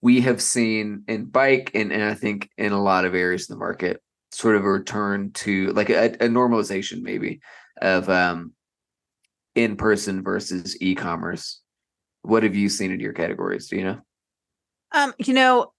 We 0.00 0.20
have 0.22 0.40
seen 0.40 1.04
in 1.08 1.26
bike 1.26 1.72
and, 1.74 1.92
and 1.92 2.04
I 2.04 2.14
think 2.14 2.48
in 2.56 2.72
a 2.72 2.82
lot 2.82 3.04
of 3.04 3.14
areas 3.14 3.42
of 3.42 3.56
the 3.56 3.58
market, 3.58 4.00
sort 4.30 4.56
of 4.56 4.64
a 4.64 4.68
return 4.70 5.32
to 5.32 5.72
like 5.72 5.90
a, 5.90 6.06
a 6.06 6.28
normalization 6.28 7.02
maybe 7.02 7.40
of 7.80 8.08
um 8.08 8.52
in 9.54 9.76
person 9.76 10.22
versus 10.22 10.76
e-commerce. 10.80 11.60
What 12.22 12.42
have 12.42 12.54
you 12.54 12.68
seen 12.68 12.92
in 12.92 13.00
your 13.00 13.12
categories? 13.12 13.68
Do 13.68 13.76
you 13.76 13.84
know? 13.84 14.00
um 14.92 15.14
you 15.18 15.34
know 15.34 15.72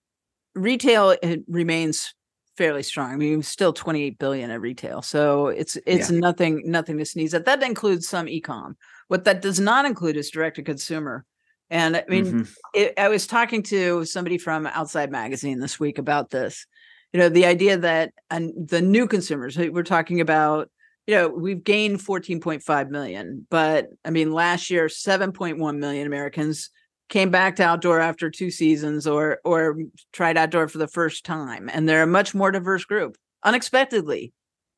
retail 0.55 1.15
it 1.21 1.41
remains 1.47 2.13
fairly 2.57 2.83
strong 2.83 3.11
i 3.11 3.15
mean 3.15 3.41
still 3.41 3.71
28 3.71 4.19
billion 4.19 4.51
at 4.51 4.59
retail 4.59 5.01
so 5.01 5.47
it's 5.47 5.77
it's 5.85 6.09
nothing 6.09 6.61
nothing 6.65 6.97
to 6.97 7.05
sneeze 7.05 7.33
at 7.33 7.45
that 7.45 7.63
includes 7.63 8.07
some 8.07 8.27
e-com 8.27 8.75
what 9.09 9.25
that 9.25 9.41
does 9.41 9.59
not 9.59 9.83
include 9.85 10.15
is 10.15 10.29
direct 10.31 10.55
to 10.55 10.63
consumer 10.63 11.25
and 11.69 11.97
i 11.97 12.03
mean 12.07 12.25
Mhm. 12.25 12.55
it, 12.73 12.93
I 12.97 13.09
was 13.09 13.27
talking 13.27 13.61
to 13.63 14.05
somebody 14.05 14.37
from 14.37 14.65
Outside 14.65 15.11
Magazine 15.11 15.59
this 15.59 15.79
week 15.79 15.97
about 15.97 16.29
this. 16.29 16.65
You 17.13 17.19
know, 17.19 17.29
the 17.29 17.45
idea 17.45 17.75
that 17.77 18.13
and 18.29 18.53
the 18.69 18.81
new 18.81 19.05
consumers 19.07 19.57
we- 19.57 19.69
we're 19.69 19.83
talking 19.83 20.21
about. 20.21 20.69
You 21.07 21.15
know, 21.15 21.27
we've 21.27 21.63
gained 21.63 21.99
14.5 22.01 22.91
million, 22.91 23.47
but 23.49 23.87
I 24.05 24.11
mean, 24.11 24.31
last 24.31 24.69
year 24.69 24.87
7.1 24.87 25.79
million 25.79 26.05
Americans 26.05 26.69
came 27.09 27.31
back 27.31 27.55
to 27.55 27.63
outdoor 27.63 27.99
after 27.99 28.29
two 28.29 28.51
seasons 28.51 29.07
or 29.07 29.39
or 29.43 29.77
tried 30.13 30.37
outdoor 30.37 30.67
for 30.67 30.77
the 30.77 30.87
first 30.99 31.25
time, 31.25 31.67
and 31.73 31.89
they're 31.89 32.03
a 32.03 32.07
much 32.19 32.35
more 32.35 32.51
diverse 32.51 32.85
group. 32.85 33.17
Unexpectedly, 33.43 34.31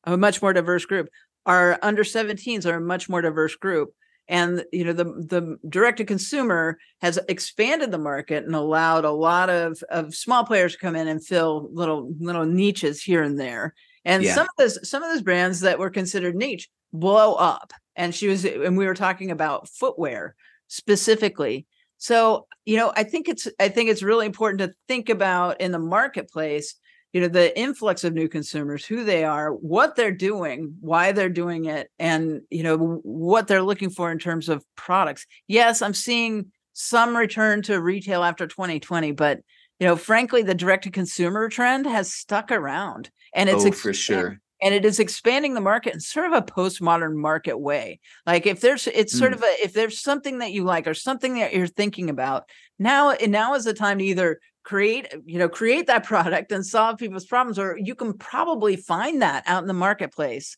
a 0.04 0.16
much 0.16 0.40
more 0.42 0.54
diverse 0.54 0.86
group. 0.86 1.08
Our 1.44 1.78
under 1.82 2.02
17s 2.04 2.64
are 2.64 2.76
a 2.76 2.80
much 2.80 3.08
more 3.10 3.20
diverse 3.20 3.54
group 3.56 3.90
and 4.28 4.64
you 4.72 4.84
know 4.84 4.92
the 4.92 5.04
the 5.04 5.56
direct 5.68 5.98
to 5.98 6.04
consumer 6.04 6.78
has 7.00 7.18
expanded 7.28 7.90
the 7.90 7.98
market 7.98 8.44
and 8.44 8.54
allowed 8.54 9.04
a 9.04 9.10
lot 9.10 9.50
of 9.50 9.82
of 9.90 10.14
small 10.14 10.44
players 10.44 10.72
to 10.72 10.78
come 10.78 10.96
in 10.96 11.08
and 11.08 11.24
fill 11.24 11.68
little 11.72 12.12
little 12.20 12.44
niches 12.46 13.02
here 13.02 13.22
and 13.22 13.38
there 13.38 13.74
and 14.04 14.24
Yeah. 14.24 14.34
some 14.34 14.44
of 14.44 14.50
those 14.58 14.88
some 14.88 15.02
of 15.02 15.10
those 15.12 15.22
brands 15.22 15.60
that 15.60 15.78
were 15.78 15.90
considered 15.90 16.34
niche 16.36 16.68
blow 16.92 17.34
up 17.34 17.72
and 17.96 18.14
she 18.14 18.28
was 18.28 18.44
and 18.44 18.76
we 18.76 18.86
were 18.86 18.94
talking 18.94 19.30
about 19.30 19.68
footwear 19.68 20.34
specifically 20.68 21.66
So, 21.98 22.46
you 22.64 22.76
know, 22.76 22.92
I 22.96 23.04
think 23.04 23.28
it's 23.28 23.46
I 23.60 23.68
think 23.68 23.88
it's 23.90 24.02
really 24.02 24.26
important 24.26 24.58
to 24.60 24.74
think 24.88 25.08
about 25.08 25.60
in 25.60 25.70
the 25.72 25.78
marketplace, 25.78 26.74
you 27.12 27.20
know, 27.20 27.28
the 27.28 27.58
influx 27.58 28.04
of 28.04 28.14
new 28.14 28.28
consumers, 28.28 28.84
who 28.84 29.04
they 29.04 29.24
are, 29.24 29.50
what 29.50 29.96
they're 29.96 30.12
doing, 30.12 30.74
why 30.80 31.12
they're 31.12 31.28
doing 31.28 31.66
it, 31.66 31.90
and 31.98 32.40
you 32.50 32.62
know, 32.62 32.76
what 33.02 33.48
they're 33.48 33.62
looking 33.62 33.90
for 33.90 34.10
in 34.10 34.18
terms 34.18 34.48
of 34.48 34.64
products. 34.76 35.26
Yes, 35.46 35.82
I'm 35.82 35.94
seeing 35.94 36.52
some 36.72 37.16
return 37.16 37.62
to 37.62 37.80
retail 37.80 38.22
after 38.24 38.46
2020, 38.46 39.12
but 39.12 39.40
you 39.78 39.86
know, 39.86 39.96
frankly, 39.96 40.42
the 40.42 40.54
direct 40.54 40.84
to 40.84 40.90
consumer 40.90 41.48
trend 41.48 41.86
has 41.86 42.12
stuck 42.12 42.50
around 42.50 43.10
and 43.34 43.50
it's 43.50 43.64
oh, 43.64 43.72
for 43.72 43.92
sure 43.92 44.40
and 44.62 44.72
it 44.72 44.84
is 44.84 45.00
expanding 45.00 45.54
the 45.54 45.60
market 45.60 45.92
in 45.92 46.00
sort 46.00 46.26
of 46.26 46.32
a 46.32 46.42
postmodern 46.42 47.14
market 47.14 47.58
way 47.58 47.98
like 48.26 48.46
if 48.46 48.60
there's 48.60 48.86
it's 48.86 49.16
sort 49.16 49.32
mm. 49.32 49.34
of 49.34 49.42
a 49.42 49.62
if 49.62 49.72
there's 49.72 50.00
something 50.00 50.38
that 50.38 50.52
you 50.52 50.64
like 50.64 50.86
or 50.86 50.94
something 50.94 51.34
that 51.34 51.52
you're 51.52 51.66
thinking 51.66 52.08
about 52.08 52.44
now 52.78 53.10
and 53.10 53.32
now 53.32 53.54
is 53.54 53.64
the 53.64 53.74
time 53.74 53.98
to 53.98 54.04
either 54.04 54.40
create 54.64 55.12
you 55.24 55.38
know 55.38 55.48
create 55.48 55.86
that 55.86 56.04
product 56.12 56.52
and 56.52 56.64
solve 56.64 56.98
people's 56.98 57.26
problems 57.26 57.58
or 57.58 57.76
you 57.78 57.94
can 57.94 58.12
probably 58.12 58.76
find 58.76 59.22
that 59.22 59.42
out 59.46 59.62
in 59.62 59.68
the 59.68 59.74
marketplace 59.74 60.56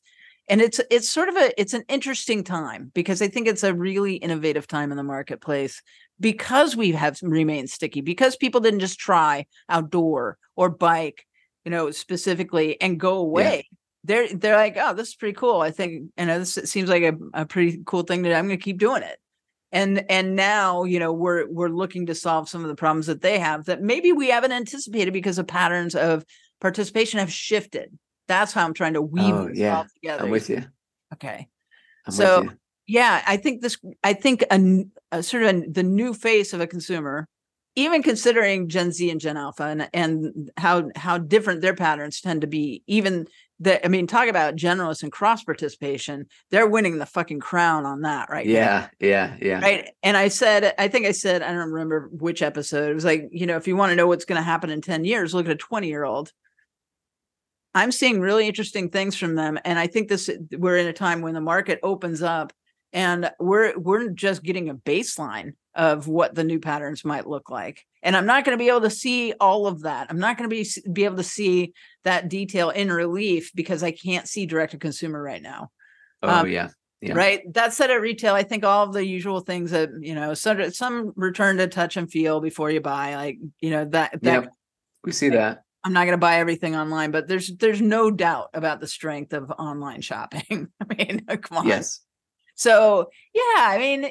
and 0.48 0.60
it's 0.60 0.80
it's 0.90 1.08
sort 1.08 1.28
of 1.28 1.36
a 1.36 1.58
it's 1.60 1.74
an 1.74 1.84
interesting 1.88 2.44
time 2.44 2.90
because 2.94 3.22
i 3.22 3.28
think 3.28 3.46
it's 3.46 3.64
a 3.64 3.74
really 3.74 4.16
innovative 4.16 4.66
time 4.66 4.90
in 4.90 4.96
the 4.96 5.02
marketplace 5.02 5.82
because 6.20 6.76
we 6.76 6.92
have 6.92 7.18
remained 7.22 7.70
sticky 7.70 8.00
because 8.00 8.36
people 8.36 8.60
didn't 8.60 8.80
just 8.80 8.98
try 8.98 9.46
outdoor 9.68 10.36
or 10.56 10.68
bike 10.68 11.26
you 11.64 11.70
know 11.70 11.90
specifically 11.90 12.80
and 12.80 13.00
go 13.00 13.16
away 13.16 13.56
yeah 13.56 13.76
they're 14.04 14.28
they're 14.28 14.56
like, 14.56 14.76
oh, 14.78 14.94
this 14.94 15.08
is 15.08 15.14
pretty 15.14 15.34
cool. 15.34 15.60
I 15.60 15.70
think 15.70 16.10
you 16.16 16.26
know 16.26 16.38
this 16.38 16.54
seems 16.54 16.88
like 16.88 17.02
a, 17.02 17.14
a 17.32 17.46
pretty 17.46 17.80
cool 17.84 18.02
thing 18.02 18.22
that 18.22 18.34
I'm 18.34 18.46
going 18.46 18.58
to 18.58 18.62
keep 18.62 18.78
doing 18.78 19.02
it. 19.02 19.18
And 19.74 20.04
and 20.08 20.36
now 20.36 20.84
you 20.84 20.98
know 20.98 21.12
we're 21.12 21.46
we're 21.50 21.68
looking 21.68 22.06
to 22.06 22.14
solve 22.14 22.48
some 22.48 22.62
of 22.62 22.68
the 22.68 22.76
problems 22.76 23.06
that 23.06 23.20
they 23.20 23.38
have 23.38 23.66
that 23.66 23.82
maybe 23.82 24.12
we 24.12 24.30
haven't 24.30 24.52
anticipated 24.52 25.12
because 25.12 25.36
the 25.36 25.44
patterns 25.44 25.94
of 25.94 26.24
participation 26.60 27.18
have 27.18 27.30
shifted. 27.30 27.98
That's 28.28 28.52
how 28.52 28.64
I'm 28.64 28.72
trying 28.72 28.94
to 28.94 29.02
weave 29.02 29.34
oh, 29.34 29.50
yeah. 29.52 29.78
all 29.78 29.86
together. 29.92 30.24
I'm 30.24 30.30
with 30.30 30.48
you. 30.48 30.64
Okay. 31.12 31.48
I'm 32.06 32.12
so 32.12 32.48
yeah, 32.86 33.22
I 33.26 33.36
think 33.36 33.60
this. 33.60 33.76
I 34.02 34.14
think 34.14 34.44
a, 34.50 34.84
a 35.10 35.22
sort 35.22 35.42
of 35.42 35.56
a, 35.56 35.60
the 35.68 35.82
new 35.82 36.14
face 36.14 36.52
of 36.52 36.60
a 36.60 36.66
consumer 36.66 37.28
even 37.76 38.02
considering 38.02 38.68
Gen 38.68 38.92
Z 38.92 39.10
and 39.10 39.20
Gen 39.20 39.36
Alpha 39.36 39.64
and, 39.64 39.88
and 39.92 40.50
how 40.56 40.90
how 40.96 41.18
different 41.18 41.60
their 41.60 41.74
patterns 41.74 42.20
tend 42.20 42.42
to 42.42 42.46
be, 42.46 42.82
even 42.86 43.26
that 43.60 43.84
I 43.84 43.88
mean, 43.88 44.06
talk 44.06 44.28
about 44.28 44.56
generalist 44.56 45.02
and 45.02 45.12
cross 45.12 45.44
participation. 45.44 46.26
They're 46.50 46.66
winning 46.66 46.98
the 46.98 47.06
fucking 47.06 47.40
crown 47.40 47.86
on 47.86 48.02
that, 48.02 48.28
right? 48.28 48.46
Yeah, 48.46 48.64
now. 48.64 48.90
yeah, 49.00 49.36
yeah. 49.40 49.60
Right. 49.60 49.90
And 50.02 50.16
I 50.16 50.28
said, 50.28 50.74
I 50.78 50.88
think 50.88 51.06
I 51.06 51.12
said, 51.12 51.42
I 51.42 51.48
don't 51.52 51.70
remember 51.70 52.08
which 52.12 52.42
episode. 52.42 52.90
It 52.90 52.94
was 52.94 53.04
like, 53.04 53.28
you 53.30 53.46
know, 53.46 53.56
if 53.56 53.68
you 53.68 53.76
want 53.76 53.90
to 53.90 53.96
know 53.96 54.06
what's 54.06 54.24
going 54.24 54.38
to 54.38 54.42
happen 54.44 54.70
in 54.70 54.80
10 54.80 55.04
years, 55.04 55.34
look 55.34 55.46
at 55.46 55.52
a 55.52 55.56
20 55.56 55.88
year 55.88 56.04
old. 56.04 56.32
I'm 57.76 57.92
seeing 57.92 58.20
really 58.20 58.46
interesting 58.46 58.90
things 58.90 59.16
from 59.16 59.34
them. 59.34 59.58
And 59.64 59.78
I 59.78 59.86
think 59.86 60.08
this 60.08 60.30
we're 60.52 60.76
in 60.76 60.86
a 60.86 60.92
time 60.92 61.22
when 61.22 61.34
the 61.34 61.40
market 61.40 61.80
opens 61.82 62.22
up 62.22 62.52
and 62.94 63.30
we're 63.38 63.76
we're 63.78 64.08
just 64.08 64.42
getting 64.42 64.70
a 64.70 64.74
baseline 64.74 65.52
of 65.74 66.08
what 66.08 66.34
the 66.34 66.44
new 66.44 66.60
patterns 66.60 67.04
might 67.04 67.26
look 67.26 67.50
like 67.50 67.84
and 68.02 68.16
i'm 68.16 68.24
not 68.24 68.44
going 68.44 68.56
to 68.56 68.62
be 68.62 68.68
able 68.68 68.80
to 68.80 68.88
see 68.88 69.34
all 69.40 69.66
of 69.66 69.82
that 69.82 70.06
i'm 70.08 70.18
not 70.18 70.38
going 70.38 70.48
to 70.48 70.54
be 70.54 70.66
be 70.92 71.04
able 71.04 71.16
to 71.16 71.22
see 71.22 71.74
that 72.04 72.28
detail 72.28 72.70
in 72.70 72.90
relief 72.90 73.50
because 73.54 73.82
i 73.82 73.90
can't 73.90 74.28
see 74.28 74.46
direct 74.46 74.72
to 74.72 74.78
consumer 74.78 75.20
right 75.20 75.42
now 75.42 75.70
oh 76.22 76.28
um, 76.28 76.48
yeah 76.48 76.68
yeah. 77.00 77.12
Right. 77.12 77.52
That 77.52 77.74
said, 77.74 77.90
at 77.90 78.00
retail, 78.00 78.32
I 78.32 78.44
think 78.44 78.64
all 78.64 78.82
of 78.84 78.94
the 78.94 79.04
usual 79.04 79.40
things 79.40 79.72
that 79.72 79.90
you 80.00 80.14
know, 80.14 80.32
some 80.32 80.70
some 80.70 81.12
return 81.16 81.58
to 81.58 81.66
touch 81.66 81.98
and 81.98 82.10
feel 82.10 82.40
before 82.40 82.70
you 82.70 82.80
buy, 82.80 83.14
like 83.16 83.36
you 83.60 83.68
know 83.68 83.84
that 83.84 84.22
that 84.22 84.44
yep. 84.44 84.52
we 85.04 85.12
see 85.12 85.28
that. 85.28 85.64
I'm 85.84 85.92
not 85.92 86.04
going 86.04 86.14
to 86.14 86.18
buy 86.18 86.36
everything 86.38 86.74
online, 86.74 87.10
but 87.10 87.28
there's 87.28 87.54
there's 87.56 87.82
no 87.82 88.10
doubt 88.10 88.48
about 88.54 88.80
the 88.80 88.86
strength 88.86 89.34
of 89.34 89.50
online 89.50 90.00
shopping. 90.00 90.68
I 90.80 90.94
mean, 90.94 91.26
come 91.26 91.58
on. 91.58 91.66
Yes. 91.68 92.00
So 92.54 93.10
yeah, 93.32 93.42
I 93.56 93.78
mean, 93.78 94.10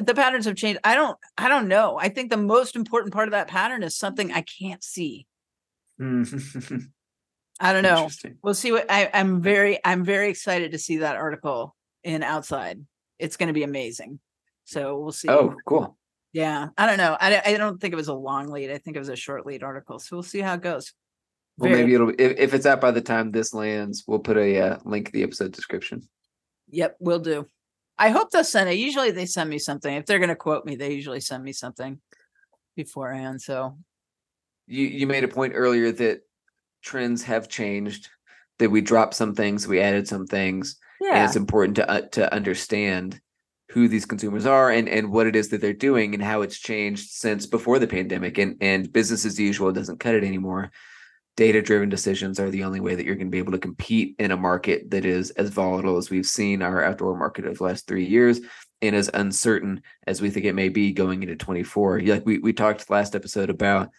the 0.00 0.14
patterns 0.14 0.46
have 0.46 0.56
changed. 0.56 0.80
I 0.84 0.94
don't, 0.94 1.16
I 1.36 1.48
don't 1.48 1.68
know. 1.68 1.98
I 1.98 2.08
think 2.08 2.30
the 2.30 2.36
most 2.36 2.74
important 2.74 3.12
part 3.12 3.28
of 3.28 3.32
that 3.32 3.48
pattern 3.48 3.82
is 3.82 3.96
something 3.96 4.32
I 4.32 4.42
can't 4.42 4.82
see. 4.82 5.26
I 6.00 7.72
don't 7.72 7.82
know. 7.82 8.08
We'll 8.42 8.54
see 8.54 8.72
what 8.72 8.90
I, 8.90 9.10
I'm 9.12 9.40
very, 9.40 9.78
I'm 9.84 10.04
very 10.04 10.28
excited 10.30 10.72
to 10.72 10.78
see 10.78 10.98
that 10.98 11.16
article 11.16 11.74
in 12.04 12.22
Outside. 12.22 12.84
It's 13.18 13.36
going 13.36 13.48
to 13.48 13.54
be 13.54 13.62
amazing. 13.62 14.20
So 14.64 14.98
we'll 14.98 15.12
see. 15.12 15.28
Oh, 15.28 15.54
cool. 15.66 15.96
Yeah, 16.32 16.68
I 16.76 16.86
don't 16.86 16.98
know. 16.98 17.16
I, 17.18 17.40
I 17.44 17.56
don't 17.56 17.80
think 17.80 17.94
it 17.94 17.96
was 17.96 18.08
a 18.08 18.14
long 18.14 18.48
lead. 18.48 18.70
I 18.70 18.76
think 18.76 18.96
it 18.96 18.98
was 18.98 19.08
a 19.08 19.16
short 19.16 19.46
lead 19.46 19.62
article. 19.62 19.98
So 19.98 20.16
we'll 20.16 20.22
see 20.22 20.40
how 20.40 20.54
it 20.54 20.60
goes. 20.60 20.92
Well, 21.56 21.70
maybe 21.70 21.94
it'll 21.94 22.10
if, 22.10 22.18
if 22.18 22.52
it's 22.52 22.66
out 22.66 22.82
by 22.82 22.90
the 22.90 23.00
time 23.00 23.30
this 23.30 23.54
lands, 23.54 24.04
we'll 24.06 24.18
put 24.18 24.36
a 24.36 24.60
uh, 24.60 24.78
link 24.84 25.08
in 25.08 25.12
the 25.20 25.22
episode 25.22 25.52
description. 25.52 26.06
Yep, 26.68 26.96
we'll 27.00 27.20
do. 27.20 27.46
I 27.98 28.10
hope 28.10 28.30
they'll 28.30 28.44
send 28.44 28.68
it. 28.68 28.74
Usually 28.74 29.10
they 29.10 29.26
send 29.26 29.48
me 29.48 29.58
something. 29.58 29.94
If 29.94 30.06
they're 30.06 30.18
going 30.18 30.28
to 30.28 30.36
quote 30.36 30.64
me, 30.64 30.76
they 30.76 30.92
usually 30.92 31.20
send 31.20 31.42
me 31.42 31.52
something 31.52 32.00
beforehand. 32.76 33.40
So 33.40 33.78
you 34.66 34.84
you 34.84 35.06
made 35.06 35.24
a 35.24 35.28
point 35.28 35.54
earlier 35.56 35.92
that 35.92 36.20
trends 36.82 37.22
have 37.24 37.48
changed. 37.48 38.08
That 38.58 38.70
we 38.70 38.80
dropped 38.80 39.12
some 39.12 39.34
things, 39.34 39.68
we 39.68 39.80
added 39.80 40.08
some 40.08 40.26
things. 40.26 40.78
Yeah, 41.00 41.16
and 41.16 41.24
it's 41.24 41.36
important 41.36 41.76
to 41.76 41.90
uh, 41.90 42.00
to 42.12 42.32
understand 42.32 43.20
who 43.70 43.86
these 43.86 44.06
consumers 44.06 44.46
are 44.46 44.70
and 44.70 44.88
and 44.88 45.12
what 45.12 45.26
it 45.26 45.36
is 45.36 45.50
that 45.50 45.60
they're 45.60 45.74
doing 45.74 46.14
and 46.14 46.22
how 46.22 46.40
it's 46.40 46.58
changed 46.58 47.10
since 47.10 47.44
before 47.44 47.78
the 47.78 47.86
pandemic. 47.86 48.38
And 48.38 48.56
and 48.62 48.90
business 48.90 49.26
as 49.26 49.38
usual 49.38 49.72
doesn't 49.72 50.00
cut 50.00 50.14
it 50.14 50.24
anymore 50.24 50.70
data 51.36 51.60
driven 51.60 51.88
decisions 51.88 52.40
are 52.40 52.50
the 52.50 52.64
only 52.64 52.80
way 52.80 52.94
that 52.94 53.04
you're 53.04 53.14
going 53.14 53.26
to 53.26 53.30
be 53.30 53.38
able 53.38 53.52
to 53.52 53.58
compete 53.58 54.16
in 54.18 54.30
a 54.30 54.36
market 54.36 54.90
that 54.90 55.04
is 55.04 55.30
as 55.32 55.50
volatile 55.50 55.96
as 55.96 56.10
we've 56.10 56.26
seen 56.26 56.62
our 56.62 56.82
outdoor 56.82 57.16
market 57.16 57.46
of 57.46 57.58
the 57.58 57.64
last 57.64 57.86
three 57.86 58.06
years 58.06 58.40
and 58.82 58.96
as 58.96 59.10
uncertain 59.14 59.82
as 60.06 60.20
we 60.20 60.30
think 60.30 60.46
it 60.46 60.54
may 60.54 60.68
be 60.68 60.92
going 60.92 61.22
into 61.22 61.36
24 61.36 62.00
like 62.00 62.26
we, 62.26 62.38
we 62.38 62.52
talked 62.52 62.88
last 62.90 63.14
episode 63.14 63.50
about 63.50 63.90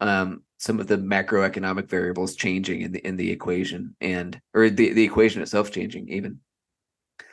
um, 0.00 0.42
some 0.58 0.80
of 0.80 0.86
the 0.86 0.96
macroeconomic 0.96 1.88
variables 1.88 2.36
changing 2.36 2.82
in 2.82 2.92
the 2.92 3.06
in 3.06 3.16
the 3.16 3.30
equation 3.30 3.96
and 4.00 4.40
or 4.52 4.70
the, 4.70 4.92
the 4.92 5.04
equation 5.04 5.42
itself 5.42 5.70
changing 5.70 6.08
even. 6.08 6.40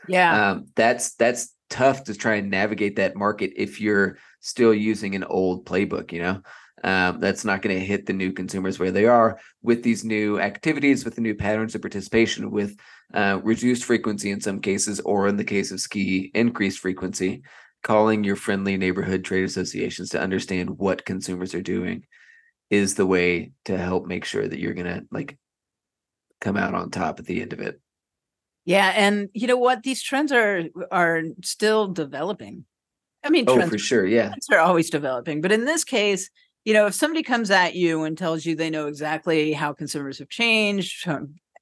Yeah. 0.08 0.52
Um, 0.52 0.68
that's 0.76 1.16
that's 1.16 1.54
tough 1.70 2.04
to 2.06 2.14
try 2.14 2.36
and 2.36 2.50
navigate 2.50 2.98
that 2.98 3.16
market 3.16 3.54
if 3.56 3.80
you're 3.80 4.18
still 4.42 4.74
using 4.74 5.16
an 5.16 5.24
old 5.24 5.66
playbook 5.66 6.12
you 6.12 6.22
know 6.22 6.42
um, 6.84 7.20
that's 7.20 7.46
not 7.46 7.62
going 7.62 7.78
to 7.78 7.86
hit 7.86 8.06
the 8.06 8.14
new 8.14 8.32
consumers 8.32 8.80
where 8.80 8.92
they 8.92 9.06
are 9.06 9.40
with 9.62 9.84
these 9.84 10.04
new 10.04 10.40
activities, 10.40 11.06
with 11.06 11.16
the 11.16 11.22
new 11.22 11.36
patterns 11.36 11.76
of 11.76 11.82
participation, 11.82 12.52
with 12.52 12.76
uh, 13.14 13.40
reduced 13.44 13.84
frequency 13.84 14.32
in 14.32 14.42
some 14.42 14.60
cases, 14.60 15.00
or 15.02 15.28
in 15.28 15.38
the 15.38 15.44
case 15.44 15.72
of 15.72 15.80
ski, 15.80 16.32
increased 16.34 16.80
frequency. 16.80 17.44
Calling 17.84 18.24
your 18.24 18.36
friendly 18.36 18.78
neighborhood 18.78 19.24
trade 19.24 19.44
associations 19.44 20.10
to 20.10 20.22
understand 20.22 20.78
what 20.78 21.04
consumers 21.04 21.56
are 21.56 21.64
doing 21.64 22.06
is 22.70 22.94
the 22.94 23.08
way 23.08 23.54
to 23.66 23.76
help 23.76 24.06
make 24.06 24.24
sure 24.24 24.48
that 24.48 24.60
you're 24.60 24.76
going 24.76 24.86
to 24.86 25.04
like 25.10 25.38
come 26.40 26.58
out 26.58 26.76
on 26.76 26.92
top 26.92 27.20
at 27.20 27.26
the 27.26 27.42
end 27.42 27.54
of 27.54 27.60
it. 27.60 27.80
Yeah, 28.66 28.94
and 28.96 29.30
you 29.34 29.48
know 29.48 29.58
what? 29.58 29.82
These 29.82 30.04
trends 30.04 30.32
are 30.32 30.64
are 30.92 31.24
still 31.44 31.88
developing. 31.88 32.66
I 33.24 33.30
mean, 33.30 33.46
oh, 33.48 33.68
for 33.68 33.78
sure, 33.78 34.06
yeah, 34.06 34.28
trends 34.28 34.50
are 34.52 34.60
always 34.60 34.90
developing. 34.90 35.42
But 35.42 35.52
in 35.52 35.66
this 35.66 35.84
case, 35.84 36.30
you 36.66 36.74
know, 36.74 36.88
if 36.88 36.94
somebody 36.94 37.24
comes 37.24 37.50
at 37.52 37.76
you 37.76 38.04
and 38.04 38.18
tells 38.18 38.46
you 38.46 38.56
they 38.56 38.70
know 38.70 38.88
exactly 38.88 39.54
how 39.54 39.74
consumers 39.74 40.20
have 40.20 40.30
changed 40.30 41.08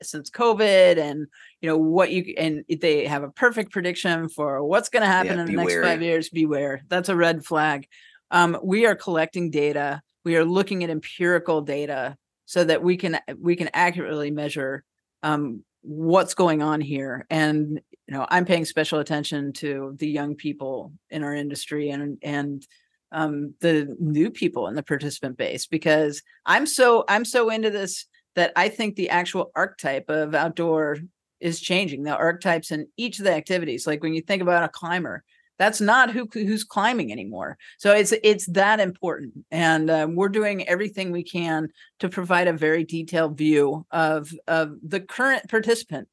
since 0.01 0.29
COVID 0.29 0.97
and 0.97 1.27
you 1.62 1.69
know 1.69 1.77
what 1.77 2.12
you 2.12 2.33
and 2.38 2.63
they 2.69 3.05
have 3.05 3.23
a 3.23 3.31
perfect 3.31 3.71
prediction 3.71 4.29
for 4.29 4.63
what's 4.63 4.89
going 4.89 5.01
to 5.01 5.07
happen 5.07 5.35
yeah, 5.35 5.41
in 5.41 5.45
the 5.45 5.53
next 5.53 5.67
wary. 5.67 5.83
five 5.83 6.01
years, 6.01 6.29
beware. 6.29 6.81
That's 6.88 7.09
a 7.09 7.15
red 7.15 7.45
flag. 7.45 7.88
Um, 8.31 8.57
we 8.63 8.85
are 8.85 8.95
collecting 8.95 9.51
data. 9.51 10.01
We 10.23 10.35
are 10.35 10.45
looking 10.45 10.83
at 10.83 10.89
empirical 10.89 11.62
data 11.62 12.17
so 12.45 12.63
that 12.63 12.83
we 12.83 12.97
can 12.97 13.19
we 13.38 13.55
can 13.55 13.69
accurately 13.73 14.31
measure 14.31 14.83
um, 15.23 15.63
what's 15.81 16.33
going 16.33 16.62
on 16.62 16.81
here. 16.81 17.25
And 17.29 17.81
you 18.07 18.13
know, 18.13 18.25
I'm 18.29 18.45
paying 18.45 18.65
special 18.65 18.99
attention 18.99 19.53
to 19.53 19.95
the 19.97 20.09
young 20.09 20.35
people 20.35 20.93
in 21.09 21.23
our 21.23 21.33
industry 21.33 21.89
and 21.89 22.17
and 22.21 22.65
um, 23.12 23.54
the 23.60 23.95
new 24.00 24.30
people 24.30 24.67
in 24.67 24.76
the 24.76 24.84
participant 24.84 25.38
base 25.38 25.65
because 25.65 26.22
I'm 26.45 26.65
so 26.65 27.06
I'm 27.08 27.26
so 27.26 27.50
into 27.50 27.69
this 27.69 28.06
that 28.36 28.52
I 28.56 28.69
think 28.69 28.95
the 28.95 29.10
actual 29.10 29.52
archetype 29.56 30.10
of 30.10 30.36
outdoor 30.36 30.98
is 31.39 31.60
changing. 31.60 32.04
The 32.04 32.15
archetypes 32.15 32.72
in 32.72 32.88
each 32.98 33.19
of 33.19 33.26
the 33.26 33.34
activities, 33.34 33.88
like 33.88 34.04
when 34.04 34.13
you 34.13 34.22
think 34.22 34.41
about 34.41 34.63
a 34.63 34.69
climber, 34.69 35.24
that's 35.58 35.82
not 35.82 36.12
who 36.12 36.28
who's 36.32 36.63
climbing 36.63 37.12
anymore. 37.12 37.58
So 37.78 37.93
it's 37.93 38.13
it's 38.24 38.45
that 38.48 38.80
important, 38.80 39.34
and 39.52 39.89
uh, 39.89 40.08
we're 40.10 40.30
doing 40.30 40.67
everything 40.67 41.12
we 41.12 41.24
can 41.24 41.69
to 42.00 42.08
provide 42.08 42.48
a 42.48 42.54
very 42.54 42.86
detailed 42.86 43.38
view 43.38 43.86
of 43.91 44.32
of 44.48 44.78
the 44.82 45.02
current 45.02 45.50
participant, 45.50 46.08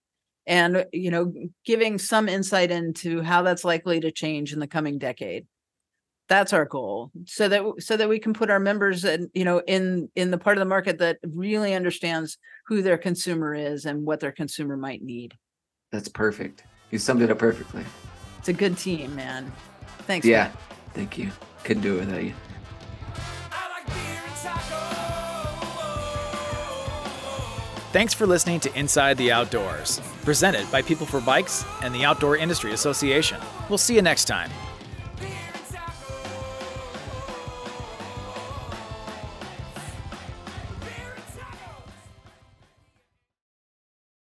and 0.47 0.85
you 0.93 1.13
know, 1.13 1.33
giving 1.65 1.99
some 1.99 2.29
insight 2.29 2.73
into 2.73 3.23
how 3.23 3.43
that's 3.43 3.65
likely 3.65 4.01
to 4.01 4.11
change 4.11 4.53
in 4.53 4.59
the 4.59 4.67
coming 4.67 4.99
decade. 4.99 5.47
That's 6.29 6.53
our 6.53 6.65
goal, 6.65 7.13
so 7.25 7.49
that 7.49 7.63
so 7.79 7.97
that 7.97 8.09
we 8.09 8.19
can 8.19 8.33
put 8.33 8.51
our 8.51 8.59
members 8.59 9.05
in, 9.05 9.31
you 9.33 9.45
know, 9.45 9.63
in 9.67 10.09
in 10.17 10.33
the 10.33 10.39
part 10.39 10.57
of 10.57 10.61
the 10.61 10.69
market 10.69 10.99
that 10.99 11.19
really 11.25 11.73
understands 11.73 12.37
who 12.67 12.83
their 12.83 12.99
consumer 12.99 13.55
is 13.55 13.85
and 13.85 14.05
what 14.05 14.19
their 14.19 14.33
consumer 14.33 14.77
might 14.77 15.03
need. 15.03 15.35
That's 15.93 16.09
perfect. 16.09 16.65
You 16.91 16.99
summed 16.99 17.23
it 17.23 17.31
up 17.31 17.39
perfectly. 17.39 17.85
It's 18.39 18.49
a 18.49 18.53
good 18.53 18.77
team, 18.77 19.15
man. 19.15 19.53
Thanks. 20.01 20.27
Yeah. 20.27 20.51
Thank 20.95 21.17
you. 21.17 21.31
Couldn't 21.63 21.83
do 21.83 21.97
it 21.97 22.07
without 22.07 22.25
you. 22.25 22.35
Thanks 27.93 28.13
for 28.13 28.27
listening 28.27 28.61
to 28.61 28.79
Inside 28.79 29.17
the 29.17 29.33
Outdoors, 29.33 30.01
presented 30.23 30.71
by 30.71 30.83
People 30.83 31.07
for 31.07 31.21
Bikes 31.21 31.65
and 31.83 31.95
the 31.95 32.05
Outdoor 32.05 32.37
Industry 32.37 32.73
Association. 32.73 33.41
We'll 33.69 33.79
see 33.79 33.95
you 33.95 34.03
next 34.03 34.27
time. 34.27 34.51